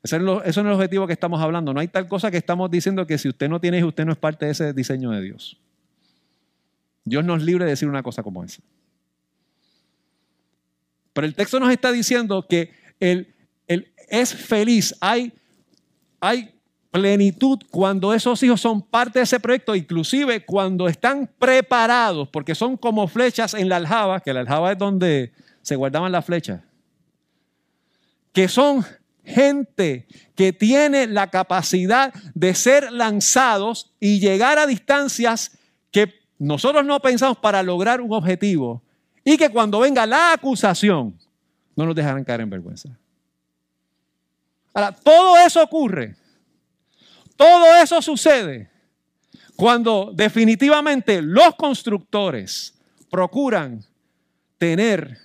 [0.03, 1.75] Eso es el objetivo que estamos hablando.
[1.75, 4.12] No hay tal cosa que estamos diciendo que si usted no tiene hijos, usted no
[4.12, 5.59] es parte de ese diseño de Dios.
[7.05, 8.62] Dios nos libre de decir una cosa como esa.
[11.14, 13.35] Pero el texto nos está diciendo que el,
[13.66, 15.33] el, es feliz, hay,
[16.20, 16.50] hay
[16.90, 22.77] plenitud cuando esos hijos son parte de ese proyecto, inclusive cuando están preparados, porque son
[22.77, 26.61] como flechas en la aljaba, que la aljaba es donde se guardaban las flechas,
[28.33, 28.85] que son
[29.24, 35.59] gente que tiene la capacidad de ser lanzados y llegar a distancias
[35.90, 38.83] que nosotros no pensamos para lograr un objetivo
[39.25, 41.19] y que cuando venga la acusación
[41.75, 42.91] no nos dejarán caer en vergüenza.
[44.73, 46.17] Ahora, todo eso ocurre,
[47.37, 48.71] todo eso sucede
[49.57, 52.75] cuando definitivamente los constructores
[53.11, 53.85] procuran
[54.59, 55.19] tener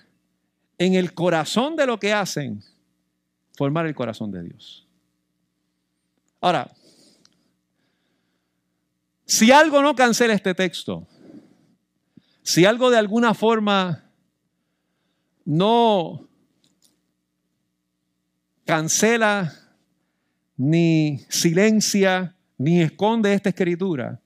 [0.78, 2.64] en el corazón de lo que hacen,
[3.58, 4.88] formar el corazón de Dios.
[6.40, 6.72] Ahora,
[9.26, 11.08] si algo no cancela este texto,
[12.50, 14.10] si algo de alguna forma
[15.46, 16.28] no
[18.66, 19.54] cancela,
[20.58, 24.20] ni silencia, ni esconde esta escritura,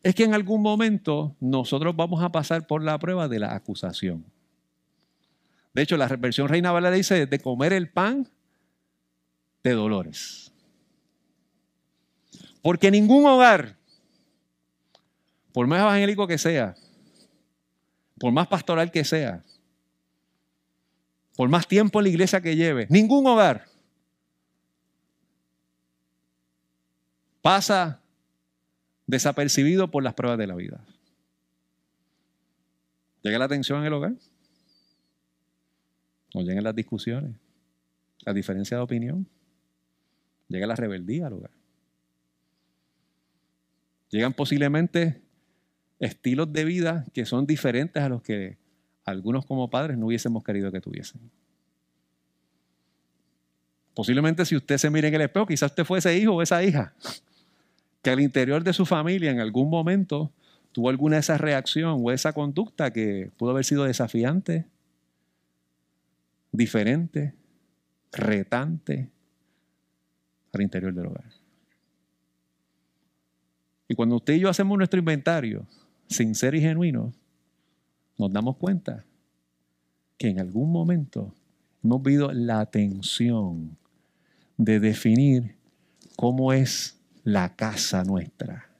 [0.00, 4.24] es que en algún momento nosotros vamos a pasar por la prueba de la acusación.
[5.74, 8.28] De hecho, la versión Reina Valera dice de comer el pan
[9.64, 10.52] de dolores.
[12.62, 13.76] Porque ningún hogar,
[15.52, 16.76] por más evangélico que sea,
[18.18, 19.44] por más pastoral que sea,
[21.36, 23.66] por más tiempo en la iglesia que lleve, ningún hogar
[27.42, 28.00] pasa
[29.06, 30.84] desapercibido por las pruebas de la vida.
[33.22, 34.14] Llega la tensión en el hogar.
[36.34, 37.34] No llegan las discusiones,
[38.24, 39.28] la diferencia de opinión.
[40.48, 41.50] Llega la rebeldía al hogar.
[44.10, 45.22] Llegan posiblemente
[45.98, 48.58] estilos de vida que son diferentes a los que
[49.04, 51.20] algunos como padres no hubiésemos querido que tuviesen.
[53.94, 56.62] Posiblemente si usted se mira en el espejo, quizás usted fue ese hijo o esa
[56.62, 56.94] hija
[58.02, 60.32] que al interior de su familia en algún momento
[60.72, 64.66] tuvo alguna de esa reacción o esa conducta que pudo haber sido desafiante,
[66.52, 67.34] diferente,
[68.12, 69.08] retante
[70.52, 71.32] al interior del hogar.
[73.88, 75.66] Y cuando usted y yo hacemos nuestro inventario,
[76.08, 77.12] sincero y genuino,
[78.18, 79.04] nos damos cuenta
[80.18, 81.34] que en algún momento
[81.82, 83.76] hemos vivido la tensión
[84.56, 85.56] de definir
[86.16, 88.70] cómo es la casa nuestra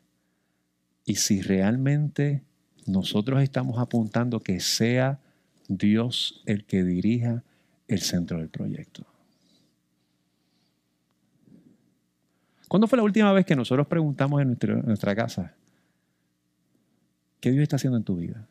[1.04, 2.42] y si realmente
[2.86, 5.20] nosotros estamos apuntando que sea
[5.68, 7.42] Dios el que dirija
[7.88, 9.04] el centro del proyecto.
[12.68, 15.54] ¿Cuándo fue la última vez que nosotros preguntamos en nuestra, casa,
[17.46, 18.44] ¿qué Dios está haciendo en tu vida?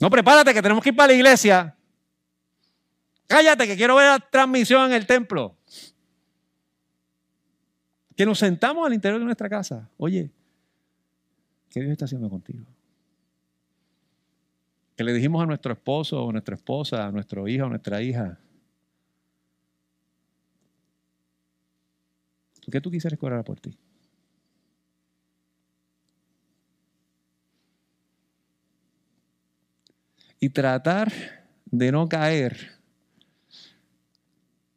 [0.00, 1.76] No, prepárate que tenemos que ir para la iglesia.
[3.26, 5.58] Cállate que quiero ver la transmisión en el templo.
[8.16, 9.90] Que nos sentamos al interior de nuestra casa.
[9.98, 10.30] Oye,
[11.68, 12.64] ¿qué Dios está haciendo contigo?
[14.96, 18.40] Que le dijimos a nuestro esposo o nuestra esposa, a nuestro hijo o nuestra hija,
[22.64, 23.78] ¿por qué tú quisieras que por ti?
[30.40, 31.12] Y tratar
[31.66, 32.78] de no caer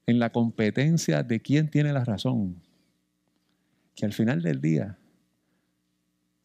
[0.07, 2.61] en la competencia de quién tiene la razón.
[3.95, 4.97] Que al final del día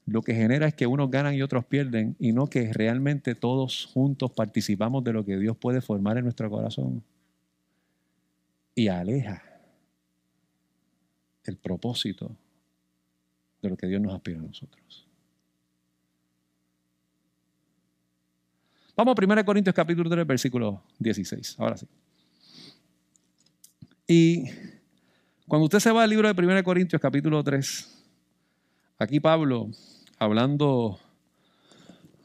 [0.07, 3.87] lo que genera es que unos ganan y otros pierden y no que realmente todos
[3.87, 7.03] juntos participamos de lo que Dios puede formar en nuestro corazón.
[8.77, 9.43] Y aleja
[11.45, 12.37] el propósito
[13.63, 15.06] de lo que Dios nos aspira a nosotros.
[18.97, 21.57] Vamos a 1 Corintios capítulo 3, versículo 16.
[21.59, 21.87] Ahora sí.
[24.09, 24.45] Y
[25.47, 28.05] cuando usted se va al libro de 1 Corintios capítulo 3,
[28.99, 29.69] aquí Pablo,
[30.19, 30.99] hablando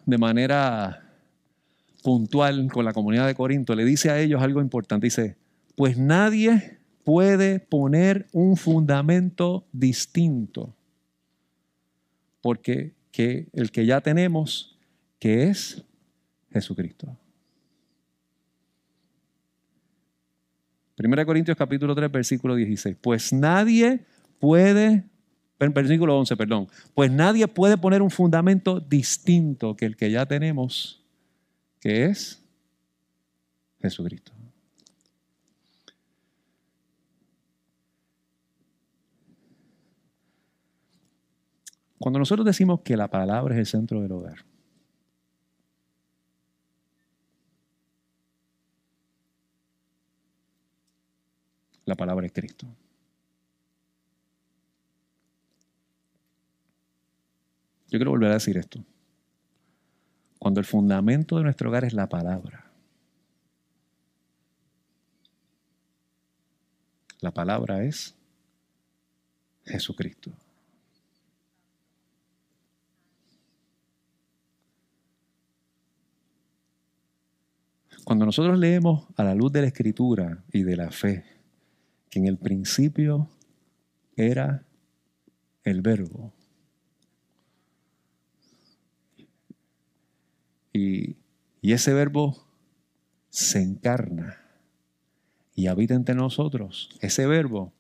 [0.06, 1.14] de manera
[2.04, 5.08] puntual con la comunidad de Corinto, le dice a ellos algo importante.
[5.08, 5.36] Dice,
[5.76, 10.74] pues nadie puede poner un fundamento distinto,
[12.42, 14.80] porque que el que ya tenemos,
[15.20, 15.84] que es
[16.52, 17.18] Jesucristo.
[20.98, 22.96] 1 Corintios capítulo 3, versículo 16.
[23.02, 24.06] Pues nadie
[24.40, 25.04] puede,
[25.58, 31.04] versículo 11, perdón, pues nadie puede poner un fundamento distinto que el que ya tenemos,
[31.80, 32.44] que es
[33.80, 34.32] Jesucristo.
[41.98, 44.51] Cuando nosotros decimos que la palabra es el centro del hogar,
[51.86, 52.68] la palabra es Cristo.
[57.90, 58.84] Yo quiero volver a decir esto.
[60.40, 62.72] Cuando el fundamento de nuestro hogar es la palabra,
[67.20, 68.16] la palabra es
[69.66, 70.32] Jesucristo.
[78.04, 81.41] Cuando nosotros leemos a la luz de la escritura y de la fe,
[82.12, 83.30] que en el principio
[84.18, 84.64] era
[85.64, 86.34] el verbo.
[90.74, 91.18] Y,
[91.62, 92.46] ese verbo
[93.30, 94.42] se encarna
[95.56, 96.90] y habita entre nosotros.
[97.00, 97.72] Ese verbo,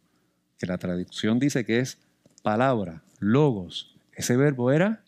[0.57, 1.97] que la traducción dice que es
[2.41, 5.03] palabra, logos, ese verbo era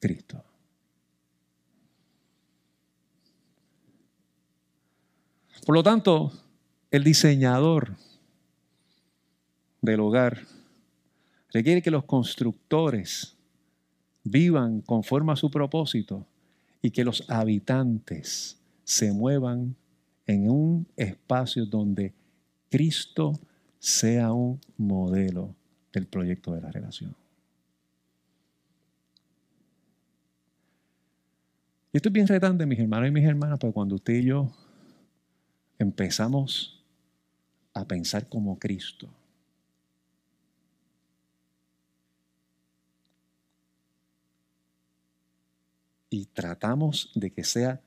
[0.00, 0.44] Cristo.
[5.64, 6.32] Por lo tanto,
[6.90, 7.96] el diseñador
[9.80, 10.40] del hogar
[11.52, 13.36] requiere que los constructores
[14.24, 16.26] vivan conforme a su propósito
[16.82, 19.76] y que los habitantes se muevan
[20.26, 22.12] en un espacio donde
[22.70, 23.38] Cristo
[23.78, 25.54] sea un modelo
[25.92, 27.14] del proyecto de la relación.
[31.92, 34.52] Y esto es bien retante, mis hermanos y mis hermanas, porque cuando usted y yo
[35.78, 36.79] empezamos
[37.80, 39.08] a pensar como Cristo.
[46.10, 47.80] y tratamos de que sea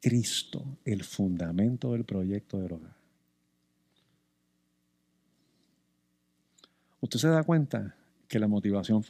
[0.00, 2.94] Cristo el fundamento del proyecto del hogar.
[7.00, 7.96] Usted se da cuenta
[8.28, 9.02] que la motivación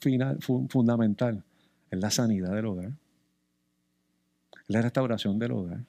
[0.00, 1.44] final, fundamental
[1.90, 2.92] es la sanidad del hogar,
[4.66, 5.84] la restauración del hogar.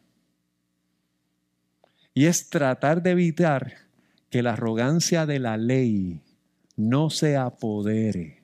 [2.13, 3.88] Y es tratar de evitar
[4.29, 6.21] que la arrogancia de la ley
[6.75, 8.43] no se apodere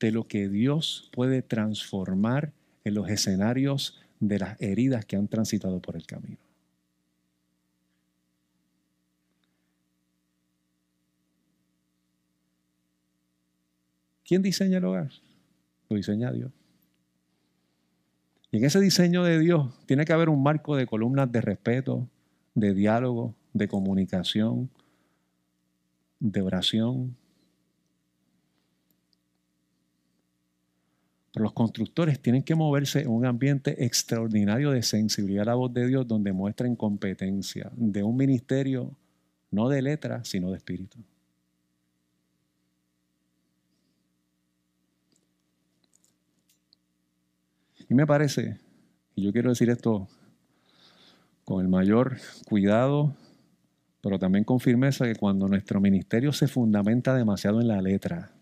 [0.00, 2.52] de lo que Dios puede transformar
[2.84, 6.38] en los escenarios de las heridas que han transitado por el camino.
[14.24, 15.10] ¿Quién diseña el hogar?
[15.88, 16.50] Lo diseña Dios.
[18.50, 22.08] Y en ese diseño de Dios tiene que haber un marco de columnas de respeto,
[22.54, 24.70] de diálogo, de comunicación,
[26.20, 27.16] de oración,
[31.32, 35.72] Pero los constructores tienen que moverse en un ambiente extraordinario de sensibilidad a la voz
[35.72, 38.94] de Dios donde muestren competencia de un ministerio
[39.50, 40.98] no de letra, sino de espíritu.
[47.88, 48.58] Y me parece,
[49.14, 50.08] y yo quiero decir esto
[51.44, 53.14] con el mayor cuidado,
[54.02, 58.32] pero también con firmeza, que cuando nuestro ministerio se fundamenta demasiado en la letra,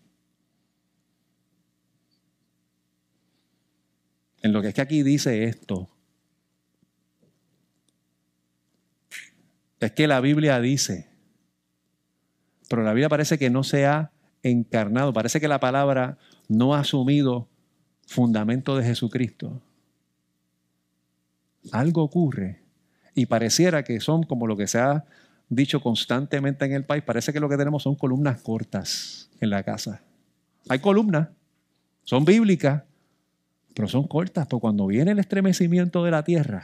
[4.41, 5.87] en lo que es que aquí dice esto,
[9.79, 11.09] es que la Biblia dice,
[12.67, 16.79] pero la Biblia parece que no se ha encarnado, parece que la palabra no ha
[16.79, 17.47] asumido
[18.07, 19.61] fundamento de Jesucristo.
[21.71, 22.63] Algo ocurre
[23.13, 25.05] y pareciera que son como lo que se ha
[25.51, 29.63] dicho constantemente en el país, parece que lo que tenemos son columnas cortas en la
[29.63, 30.01] casa.
[30.69, 31.27] Hay columnas,
[32.05, 32.83] son bíblicas,
[33.75, 36.63] pero son cortas, porque cuando viene el estremecimiento de la tierra,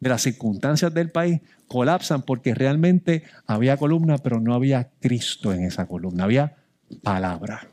[0.00, 5.64] de las circunstancias del país, colapsan porque realmente había columna, pero no había Cristo en
[5.64, 6.56] esa columna, había
[7.02, 7.68] palabra.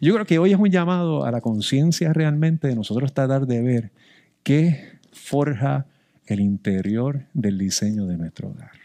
[0.00, 3.62] Yo creo que hoy es un llamado a la conciencia realmente de nosotros tratar de
[3.62, 3.92] ver
[4.42, 5.86] qué forja
[6.26, 8.82] el interior del diseño de nuestro hogar.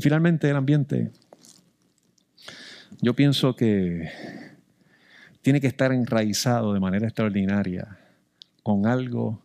[0.00, 1.10] finalmente el ambiente,
[3.00, 4.10] yo pienso que
[5.42, 7.98] tiene que estar enraizado de manera extraordinaria
[8.62, 9.42] con algo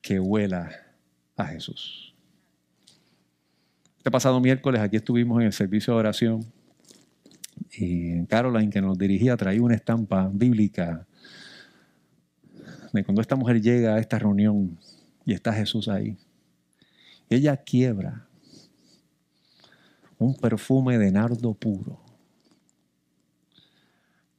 [0.00, 0.70] que huela
[1.36, 2.14] a Jesús.
[3.98, 6.44] Este pasado miércoles aquí estuvimos en el servicio de oración
[7.72, 11.06] y Caroline que nos dirigía traía una estampa bíblica
[12.92, 14.78] de cuando esta mujer llega a esta reunión
[15.24, 16.16] y está Jesús ahí.
[17.30, 18.26] Ella quiebra
[20.18, 22.00] un perfume de nardo puro.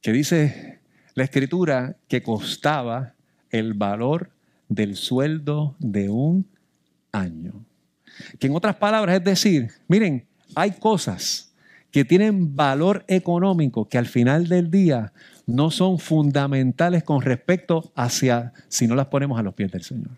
[0.00, 0.80] Que dice
[1.14, 3.14] la escritura que costaba
[3.50, 4.30] el valor
[4.68, 6.46] del sueldo de un
[7.12, 7.64] año.
[8.38, 11.53] Que en otras palabras es decir, miren, hay cosas
[11.94, 15.12] que tienen valor económico que al final del día
[15.46, 20.10] no son fundamentales con respecto hacia si no las ponemos a los pies del Señor.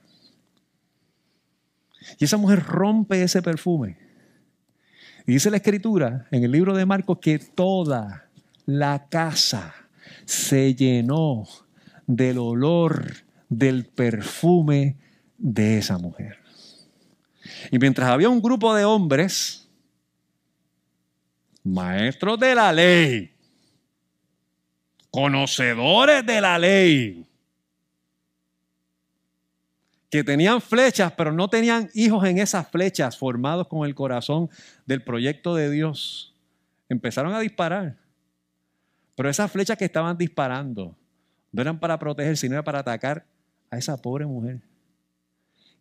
[2.18, 3.98] Y esa mujer rompe ese perfume
[5.26, 8.24] y dice la escritura en el libro de Marcos que toda
[8.64, 9.74] la casa
[10.24, 11.44] se llenó
[12.06, 13.16] del olor
[13.50, 14.96] del perfume
[15.36, 16.38] de esa mujer.
[17.70, 19.65] Y mientras había un grupo de hombres,
[21.66, 23.34] maestros de la ley,
[25.10, 27.26] conocedores de la ley,
[30.08, 34.48] que tenían flechas, pero no tenían hijos en esas flechas, formados con el corazón
[34.86, 36.34] del proyecto de Dios,
[36.88, 37.96] empezaron a disparar.
[39.16, 40.96] Pero esas flechas que estaban disparando
[41.50, 43.26] no eran para proteger, sino para atacar
[43.70, 44.60] a esa pobre mujer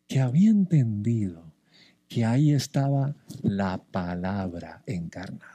[0.08, 1.52] que había entendido
[2.08, 5.55] que ahí estaba la palabra encarnada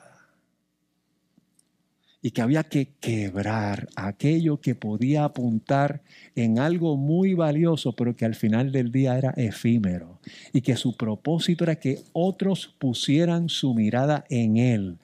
[2.22, 6.02] y que había que quebrar aquello que podía apuntar
[6.34, 10.20] en algo muy valioso, pero que al final del día era efímero,
[10.52, 14.98] y que su propósito era que otros pusieran su mirada en él,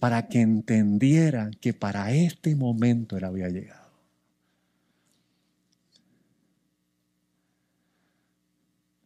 [0.00, 3.90] para que entendieran que para este momento él había llegado.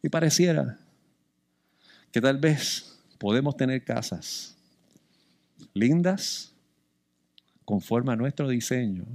[0.01, 0.79] Y pareciera
[2.11, 4.55] que tal vez podemos tener casas
[5.73, 6.54] lindas,
[7.65, 9.05] conforme a nuestro diseño,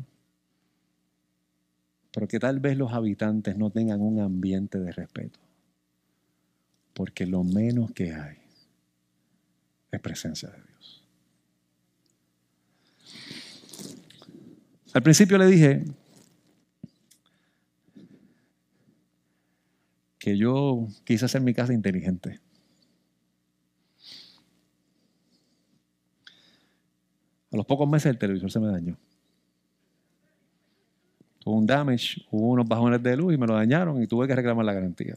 [2.12, 5.38] pero que tal vez los habitantes no tengan un ambiente de respeto.
[6.92, 8.38] Porque lo menos que hay
[9.92, 11.04] es presencia de Dios.
[14.92, 15.84] Al principio le dije
[20.18, 22.40] que yo quise hacer mi casa inteligente.
[27.52, 28.96] A los pocos meses el televisor se me dañó.
[31.40, 34.36] Tuvo un damage, hubo unos bajones de luz y me lo dañaron y tuve que
[34.36, 35.16] reclamar la garantía.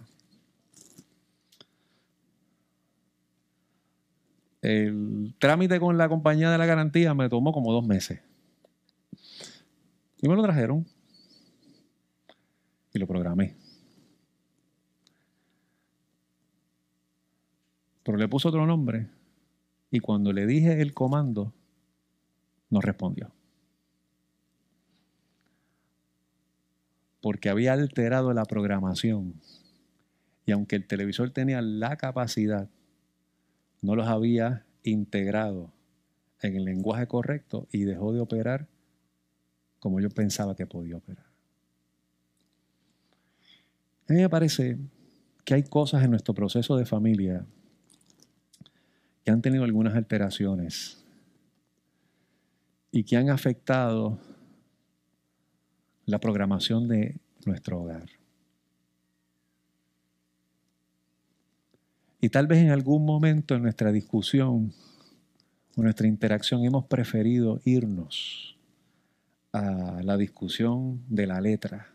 [4.62, 8.22] El trámite con la compañía de la garantía me tomó como dos meses.
[10.22, 10.88] Y me lo trajeron.
[12.94, 13.58] Y lo programé.
[18.04, 19.10] Pero le puse otro nombre.
[19.92, 21.52] Y cuando le dije el comando,
[22.74, 23.32] no respondió.
[27.21, 29.36] Porque había alterado la programación.
[30.45, 32.67] Y aunque el televisor tenía la capacidad,
[33.82, 35.71] no los había integrado
[36.41, 38.67] en el lenguaje correcto y dejó de operar
[39.80, 41.28] como yo pensaba que podía operar.
[44.09, 44.80] A mí me parece
[45.45, 47.45] que hay cosas en nuestro proceso de familia
[49.24, 51.03] que han tenido algunas alteraciones
[52.94, 54.20] y que han afectado
[56.06, 58.06] la programación de nuestro hogar.
[62.22, 64.72] Y tal vez en algún momento en nuestra discusión
[65.76, 68.60] o nuestra interacción hemos preferido irnos
[69.52, 71.88] a la discusión de la letra,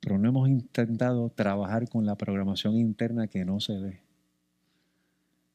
[0.00, 4.02] pero no hemos intentado trabajar con la programación interna que no se ve.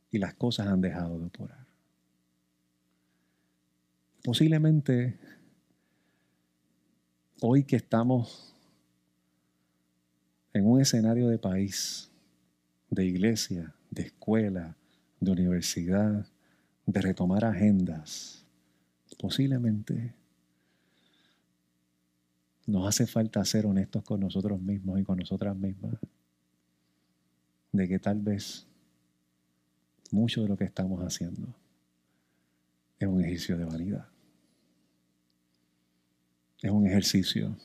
[0.10, 1.62] Y las cosas han dejado de operar.
[4.24, 5.20] Posiblemente
[7.42, 8.56] hoy que estamos
[10.54, 12.10] en un escenario de país,
[12.90, 14.78] de iglesia, de escuela,
[15.20, 16.26] de universidad,
[16.86, 18.46] de retomar agendas,
[19.20, 20.16] posiblemente
[22.66, 25.96] nos hace falta ser honestos con nosotros mismos y con nosotras mismas,
[27.74, 28.68] de que tal vez
[30.12, 31.54] mucho de lo que estamos haciendo
[33.00, 34.12] es un ejercicio de vanidad
[36.64, 37.55] es un ejercicio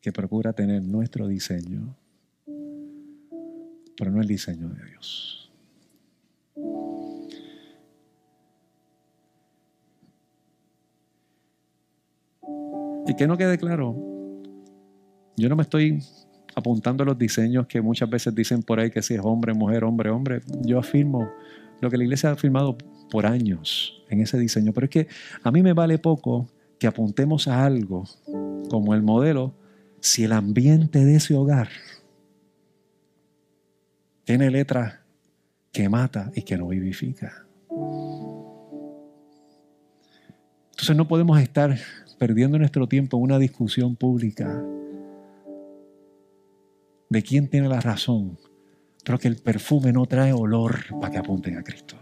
[0.00, 1.96] que procura tener nuestro diseño,
[3.96, 5.50] pero no el diseño de Dios.
[13.06, 13.96] Y que no quede claro,
[15.36, 16.02] yo no me estoy
[16.54, 19.82] apuntando a los diseños que muchas veces dicen por ahí que si es hombre, mujer,
[19.84, 20.42] hombre, hombre.
[20.62, 21.30] Yo afirmo
[21.80, 22.76] lo que la iglesia ha afirmado
[23.10, 25.08] por años en ese diseño, pero es que
[25.42, 26.50] a mí me vale poco
[26.80, 28.08] que apuntemos a algo
[28.70, 29.54] como el modelo
[30.00, 31.68] si el ambiente de ese hogar
[34.24, 35.04] tiene letra
[35.72, 37.44] que mata y que no vivifica.
[40.70, 41.76] Entonces no podemos estar
[42.18, 44.64] perdiendo nuestro tiempo en una discusión pública
[47.10, 48.38] de quién tiene la razón,
[49.04, 51.96] pero que el perfume no trae olor para que apunten a Cristo.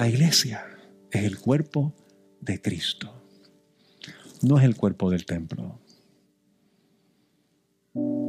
[0.00, 0.64] La iglesia
[1.10, 1.92] es el cuerpo
[2.40, 3.12] de Cristo.
[4.40, 5.78] No es el cuerpo del templo.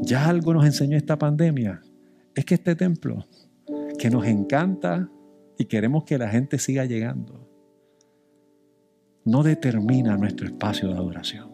[0.01, 1.81] Ya algo nos enseñó esta pandemia.
[2.35, 3.25] Es que este templo,
[3.97, 5.09] que nos encanta
[5.57, 7.49] y queremos que la gente siga llegando,
[9.23, 11.51] no determina nuestro espacio de adoración.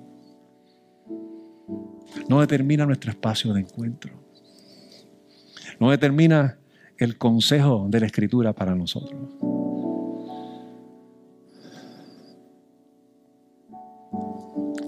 [2.28, 4.14] No determina nuestro espacio de encuentro.
[5.80, 6.58] No determina
[6.98, 9.67] el consejo de la escritura para nosotros.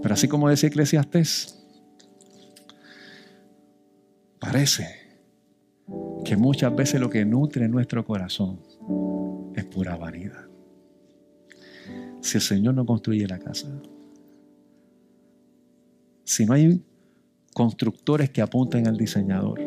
[0.09, 1.55] Pero así como decía Eclesiastés,
[4.39, 4.87] parece
[6.25, 8.59] que muchas veces lo que nutre nuestro corazón
[9.55, 10.47] es pura vanidad.
[12.21, 13.67] Si el Señor no construye la casa,
[16.23, 16.83] si no hay
[17.53, 19.61] constructores que apunten al diseñador,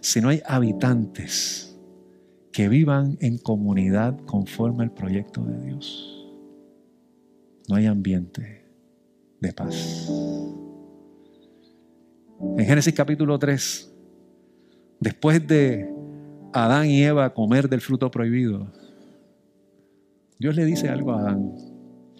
[0.00, 1.76] si no hay habitantes
[2.52, 6.28] que vivan en comunidad conforme al proyecto de Dios,
[7.68, 8.59] no hay ambiente
[9.40, 10.08] de paz.
[12.58, 13.94] En Génesis capítulo 3,
[15.00, 15.88] después de
[16.52, 18.70] Adán y Eva comer del fruto prohibido,
[20.38, 21.54] Dios le dice algo a Adán.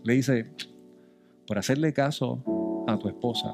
[0.05, 0.53] Le dice,
[1.47, 3.53] por hacerle caso a tu esposa,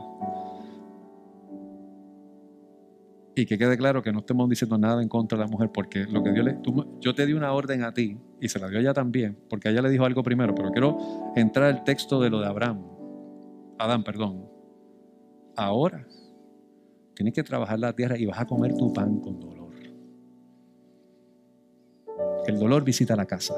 [3.38, 6.04] y que quede claro que no estemos diciendo nada en contra de la mujer, porque
[6.06, 6.58] lo que Dios le,
[7.00, 9.82] yo te di una orden a ti y se la dio ella también, porque ella
[9.82, 10.98] le dijo algo primero, pero quiero
[11.36, 12.95] entrar al texto de lo de Abraham.
[13.78, 14.48] Adán, perdón,
[15.56, 16.06] ahora
[17.16, 19.72] Tienes que trabajar la tierra y vas a comer tu pan con dolor.
[22.46, 23.54] El dolor visita la casa.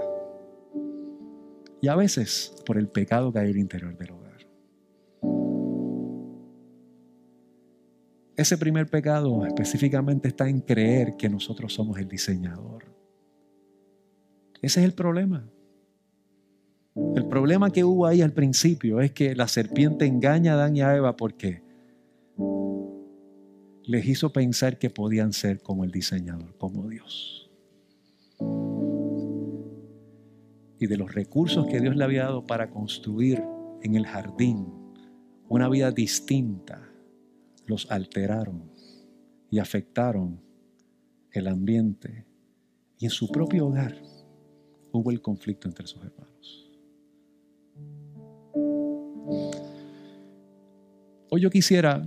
[1.81, 4.39] Y a veces por el pecado que hay en el interior del hogar.
[8.37, 12.85] Ese primer pecado específicamente está en creer que nosotros somos el diseñador.
[14.63, 15.51] Ese es el problema.
[17.15, 20.83] El problema que hubo ahí al principio es que la serpiente engaña a Adán y
[20.83, 21.63] a Eva porque
[23.85, 27.51] les hizo pensar que podían ser como el diseñador, como Dios.
[30.79, 33.43] Y de los recursos que Dios le había dado para construir
[33.83, 34.67] en el jardín
[35.49, 36.89] una vida distinta,
[37.67, 38.71] los alteraron
[39.51, 40.41] y afectaron
[41.33, 42.27] el ambiente.
[42.99, 43.97] Y en su propio hogar
[44.93, 46.28] hubo el conflicto entre sus hermanos.
[51.31, 52.03] Hoy yo quisiera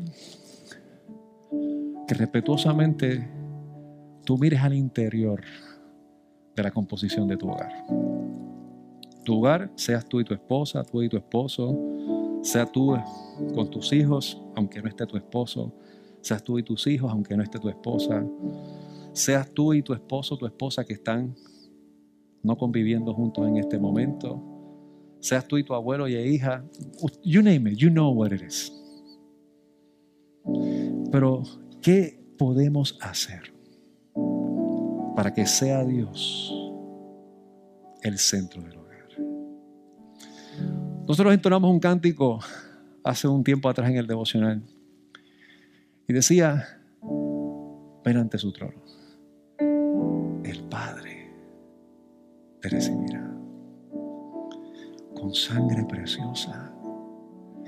[2.08, 3.28] que respetuosamente
[4.26, 5.42] tú mires al interior
[6.56, 7.72] de la composición de tu hogar.
[9.24, 11.78] Tu hogar, seas tú y tu esposa, tú y tu esposo,
[12.42, 12.98] sea tú
[13.54, 15.72] con tus hijos, aunque no esté tu esposo.
[16.22, 18.26] Seas tú y tus hijos, aunque no esté tu esposa.
[19.14, 21.36] Seas tú y tu esposo, tu esposa que están
[22.44, 24.51] no conviviendo juntos en este momento.
[25.22, 26.66] Seas tú y tu abuelo y hija.
[27.24, 28.74] You name it, you know what it is.
[31.12, 31.44] Pero,
[31.82, 33.54] ¿qué podemos hacer
[35.16, 36.52] para que sea Dios
[38.02, 39.08] el centro del hogar?
[41.08, 42.40] Nosotros entonamos un cántico
[43.04, 44.64] hace un tiempo atrás en el devocional
[46.08, 46.82] y decía,
[48.04, 48.82] ven ante su trono.
[50.44, 51.30] El Padre
[52.60, 53.31] te recibirá
[55.22, 56.74] con sangre preciosa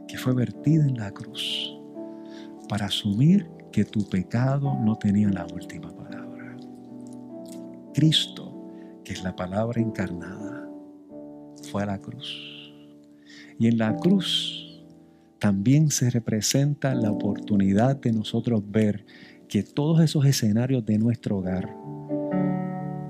[0.08, 1.78] que fue vertida en la cruz
[2.68, 6.58] para asumir que tu pecado no tenía la última palabra.
[7.94, 8.72] Cristo,
[9.04, 10.68] que es la palabra encarnada,
[11.72, 12.74] fue a la cruz
[13.60, 14.84] y en la cruz
[15.38, 19.06] también se representa la oportunidad de nosotros ver
[19.48, 21.70] que todos esos escenarios de nuestro hogar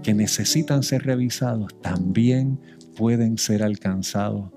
[0.01, 2.59] que necesitan ser revisados también
[2.95, 4.51] pueden ser alcanzados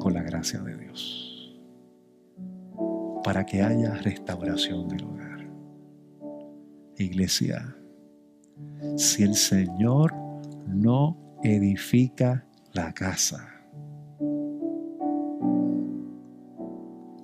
[0.00, 1.56] con la gracia de Dios.
[3.24, 5.50] Para que haya restauración del hogar.
[6.98, 7.76] Iglesia,
[8.96, 10.14] si el Señor
[10.66, 13.56] no edifica la casa,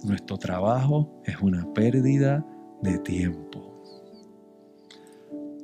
[0.05, 2.45] Nuestro trabajo es una pérdida
[2.83, 3.85] de tiempo.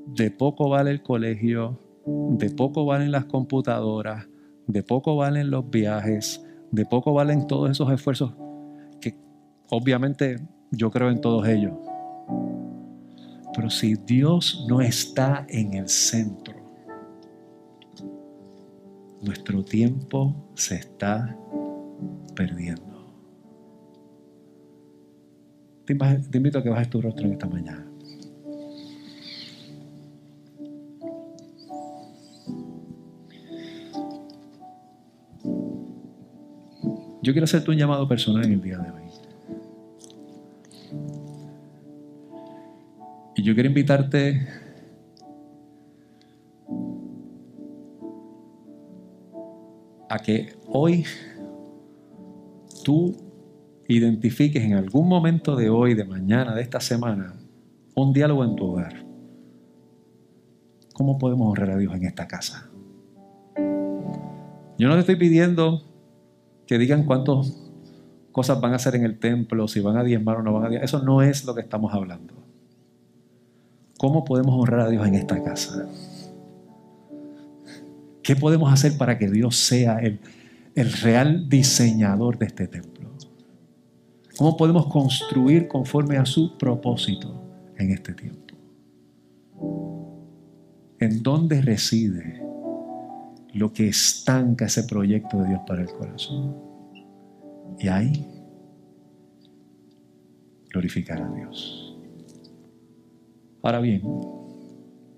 [0.07, 4.29] De poco vale el colegio, de poco valen las computadoras,
[4.69, 8.35] de poco valen los viajes, de poco valen todos esos esfuerzos
[9.01, 9.17] que
[9.71, 10.37] obviamente
[10.71, 11.73] yo creo en todos ellos.
[13.55, 16.55] Pero si Dios no está en el centro,
[19.23, 21.37] nuestro tiempo se está
[22.37, 22.85] perdiendo.
[25.87, 25.95] Te,
[26.37, 27.88] invito a que bajes tu rostro en esta mañana.
[37.29, 39.03] Yo quiero hacerte un llamado personal en el día de hoy.
[43.37, 44.49] Y yo quiero invitarte
[50.09, 51.05] a que hoy
[52.83, 53.15] tú
[53.89, 57.35] identifiques en algún momento de hoy, de mañana, de esta semana,
[57.95, 59.05] un diálogo en tu hogar.
[60.95, 62.71] ¿Cómo podemos honrar a Dios en esta casa?
[64.79, 65.88] Yo no te estoy pidiendo
[66.69, 67.57] que digan cuántas
[68.31, 70.69] cosas van a hacer en el templo, si van a diezmar o no van a
[70.69, 70.85] diezmar.
[70.85, 72.35] Eso no es lo que estamos hablando.
[73.97, 75.89] ¿Cómo podemos honrar a Dios en esta casa?
[78.23, 80.21] ¿Qué podemos hacer para que Dios sea el,
[80.75, 83.09] el real diseñador de este templo?
[84.37, 87.43] ¿Cómo podemos construir conforme a su propósito
[87.79, 88.55] en este tiempo?
[91.01, 92.48] ¿En dónde reside
[93.59, 96.57] lo que estanca ese proyecto de Dios para el corazón?
[97.79, 98.27] Y ahí
[100.71, 101.97] glorificar a Dios.
[103.63, 104.03] Ahora bien,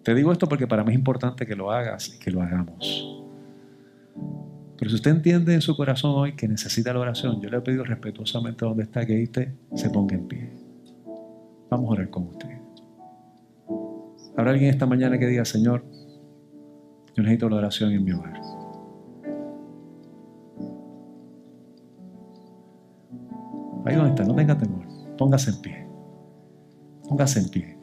[0.03, 3.23] te digo esto porque para mí es importante que lo hagas y que lo hagamos.
[4.79, 7.61] Pero si usted entiende en su corazón hoy que necesita la oración, yo le he
[7.61, 10.51] pedido respetuosamente donde está que usted se ponga en pie.
[11.69, 12.49] Vamos a orar con usted.
[14.37, 15.85] Habrá alguien esta mañana que diga, Señor,
[17.21, 18.41] yo necesito la oración en mi hogar.
[23.85, 24.87] Ahí donde está, no tenga temor.
[25.19, 25.87] Póngase en pie.
[27.09, 27.77] Póngase en pie.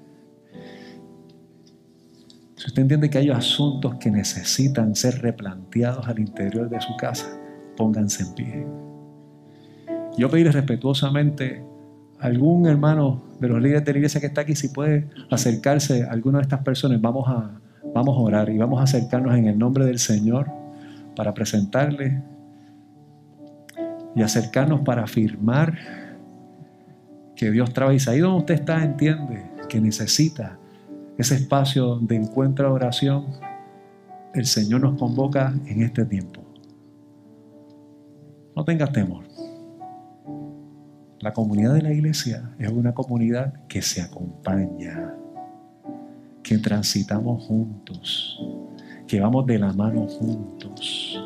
[2.56, 7.28] Si usted entiende que hay asuntos que necesitan ser replanteados al interior de su casa,
[7.76, 8.68] pónganse en pie.
[10.18, 11.64] Yo pediré respetuosamente
[12.20, 16.04] a algún hermano de los líderes de la iglesia que está aquí, si puede acercarse
[16.04, 17.62] a alguna de estas personas, vamos a,
[17.94, 20.50] vamos a orar y vamos a acercarnos en el nombre del Señor
[21.16, 22.22] para presentarle
[24.16, 25.78] y acercarnos para afirmar
[27.36, 27.98] que Dios trabaja.
[27.98, 30.58] Y ahí donde usted está, entiende que necesita
[31.18, 33.26] ese espacio de encuentro de oración.
[34.34, 36.42] El Señor nos convoca en este tiempo.
[38.56, 39.26] No tengas temor.
[41.20, 45.16] La comunidad de la iglesia es una comunidad que se acompaña,
[46.48, 48.40] que transitamos juntos,
[49.06, 51.22] que vamos de la mano juntos.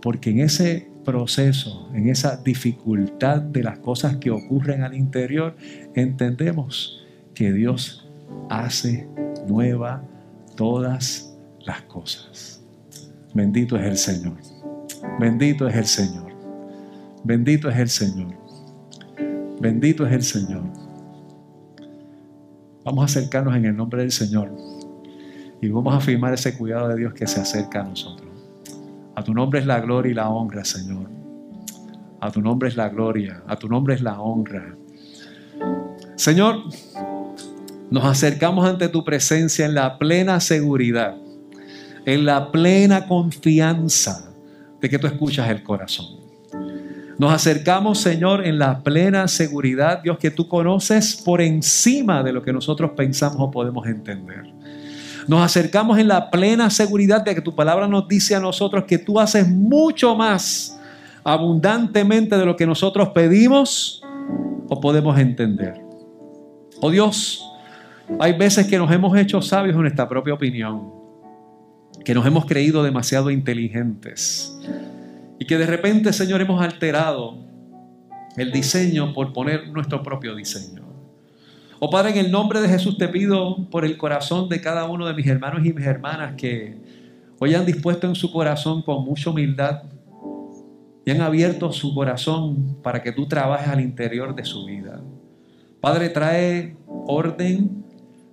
[0.00, 5.56] Porque en ese proceso, en esa dificultad de las cosas que ocurren al interior,
[5.94, 8.08] entendemos que Dios
[8.48, 9.08] hace
[9.48, 10.04] nueva
[10.54, 11.34] todas
[11.66, 12.62] las cosas.
[13.34, 14.36] Bendito es el Señor.
[15.18, 16.32] Bendito es el Señor.
[17.24, 18.34] Bendito es el Señor.
[19.60, 20.83] Bendito es el Señor.
[22.84, 24.52] Vamos a acercarnos en el nombre del Señor
[25.60, 28.28] y vamos a afirmar ese cuidado de Dios que se acerca a nosotros.
[29.14, 31.08] A tu nombre es la gloria y la honra, Señor.
[32.20, 34.76] A tu nombre es la gloria, a tu nombre es la honra.
[36.16, 36.56] Señor,
[37.90, 41.16] nos acercamos ante tu presencia en la plena seguridad,
[42.04, 44.30] en la plena confianza
[44.80, 46.23] de que tú escuchas el corazón.
[47.18, 52.42] Nos acercamos, Señor, en la plena seguridad, Dios, que tú conoces por encima de lo
[52.42, 54.44] que nosotros pensamos o podemos entender.
[55.28, 58.98] Nos acercamos en la plena seguridad de que tu palabra nos dice a nosotros que
[58.98, 60.78] tú haces mucho más
[61.22, 64.02] abundantemente de lo que nosotros pedimos
[64.68, 65.80] o podemos entender.
[66.80, 67.48] Oh Dios,
[68.18, 70.92] hay veces que nos hemos hecho sabios en nuestra propia opinión,
[72.04, 74.58] que nos hemos creído demasiado inteligentes
[75.38, 77.38] y que de repente, Señor, hemos alterado
[78.36, 80.82] el diseño por poner nuestro propio diseño.
[81.80, 85.06] Oh Padre, en el nombre de Jesús te pido por el corazón de cada uno
[85.06, 86.76] de mis hermanos y mis hermanas que
[87.38, 89.82] hoy han dispuesto en su corazón con mucha humildad
[91.04, 95.00] y han abierto su corazón para que tú trabajes al interior de su vida.
[95.80, 96.76] Padre, trae
[97.06, 97.84] orden,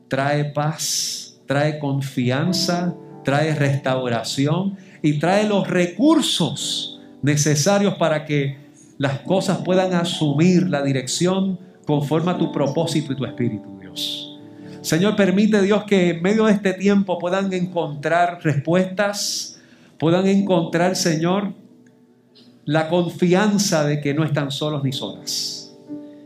[0.08, 2.96] trae paz, trae confianza,
[3.26, 6.91] trae restauración y trae los recursos
[7.22, 8.58] necesarios para que
[8.98, 14.40] las cosas puedan asumir la dirección conforme a tu propósito y tu espíritu, Dios.
[14.82, 19.60] Señor, permite Dios que en medio de este tiempo puedan encontrar respuestas,
[19.98, 21.54] puedan encontrar, Señor,
[22.66, 25.74] la confianza de que no están solos ni solas.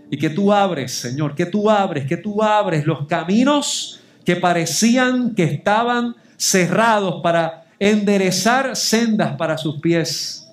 [0.10, 5.36] Y que tú abres, Señor, que tú abres, que tú abres los caminos que parecían
[5.36, 10.45] que estaban cerrados para enderezar sendas para sus pies.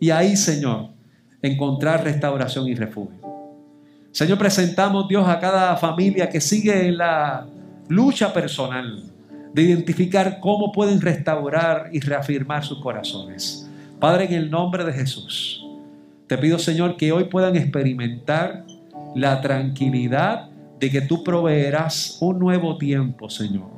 [0.00, 0.88] Y ahí, Señor,
[1.42, 3.20] encontrar restauración y refugio.
[4.10, 7.46] Señor, presentamos Dios a cada familia que sigue en la
[7.88, 9.04] lucha personal
[9.52, 13.68] de identificar cómo pueden restaurar y reafirmar sus corazones.
[14.00, 15.64] Padre, en el nombre de Jesús,
[16.26, 18.64] te pido, Señor, que hoy puedan experimentar
[19.14, 20.48] la tranquilidad
[20.78, 23.68] de que tú proveerás un nuevo tiempo, Señor.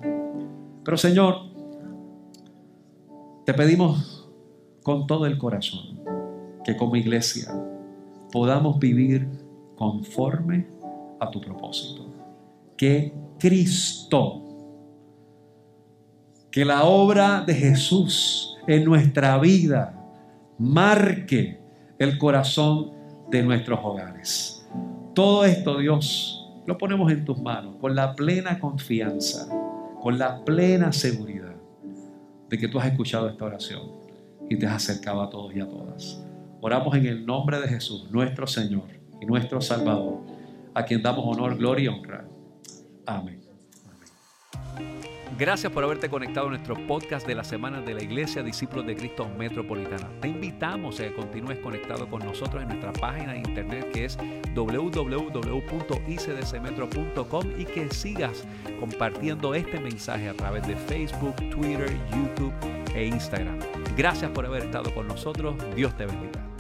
[0.85, 1.47] Pero, Señor,
[3.45, 4.29] te pedimos
[4.83, 6.02] con todo el corazón
[6.65, 7.53] que como iglesia
[8.31, 9.29] podamos vivir
[9.77, 10.67] conforme
[11.21, 12.07] a tu propósito.
[12.77, 14.43] Que Cristo,
[16.51, 19.99] que la obra de Jesús en nuestra vida
[20.59, 21.61] marque
[21.99, 22.93] el corazón
[23.31, 24.67] de nuestros hogares.
[25.15, 29.49] Todo esto, Dios, lo ponemos en tus manos con la plena confianza,
[30.01, 31.55] con la plena seguridad
[32.49, 33.83] de que tú has escuchado esta oración
[34.49, 36.23] y te has acercado a todos y a todas.
[36.65, 38.85] Oramos en el nombre de Jesús, nuestro Señor
[39.21, 40.21] y nuestro Salvador,
[40.73, 42.25] a quien damos honor, gloria y honra.
[43.05, 43.43] Amén.
[45.37, 48.95] Gracias por haberte conectado a nuestro podcast de la semana de la Iglesia Discípulos de
[48.95, 50.09] Cristo Metropolitana.
[50.21, 54.17] Te invitamos a que continúes conectado con nosotros en nuestra página de internet que es
[54.55, 58.47] www.icdcmetro.com y que sigas
[58.79, 62.55] compartiendo este mensaje a través de Facebook, Twitter, YouTube
[62.95, 63.59] e Instagram.
[63.97, 65.57] Gracias por haber estado con nosotros.
[65.75, 66.52] Dios te bendiga.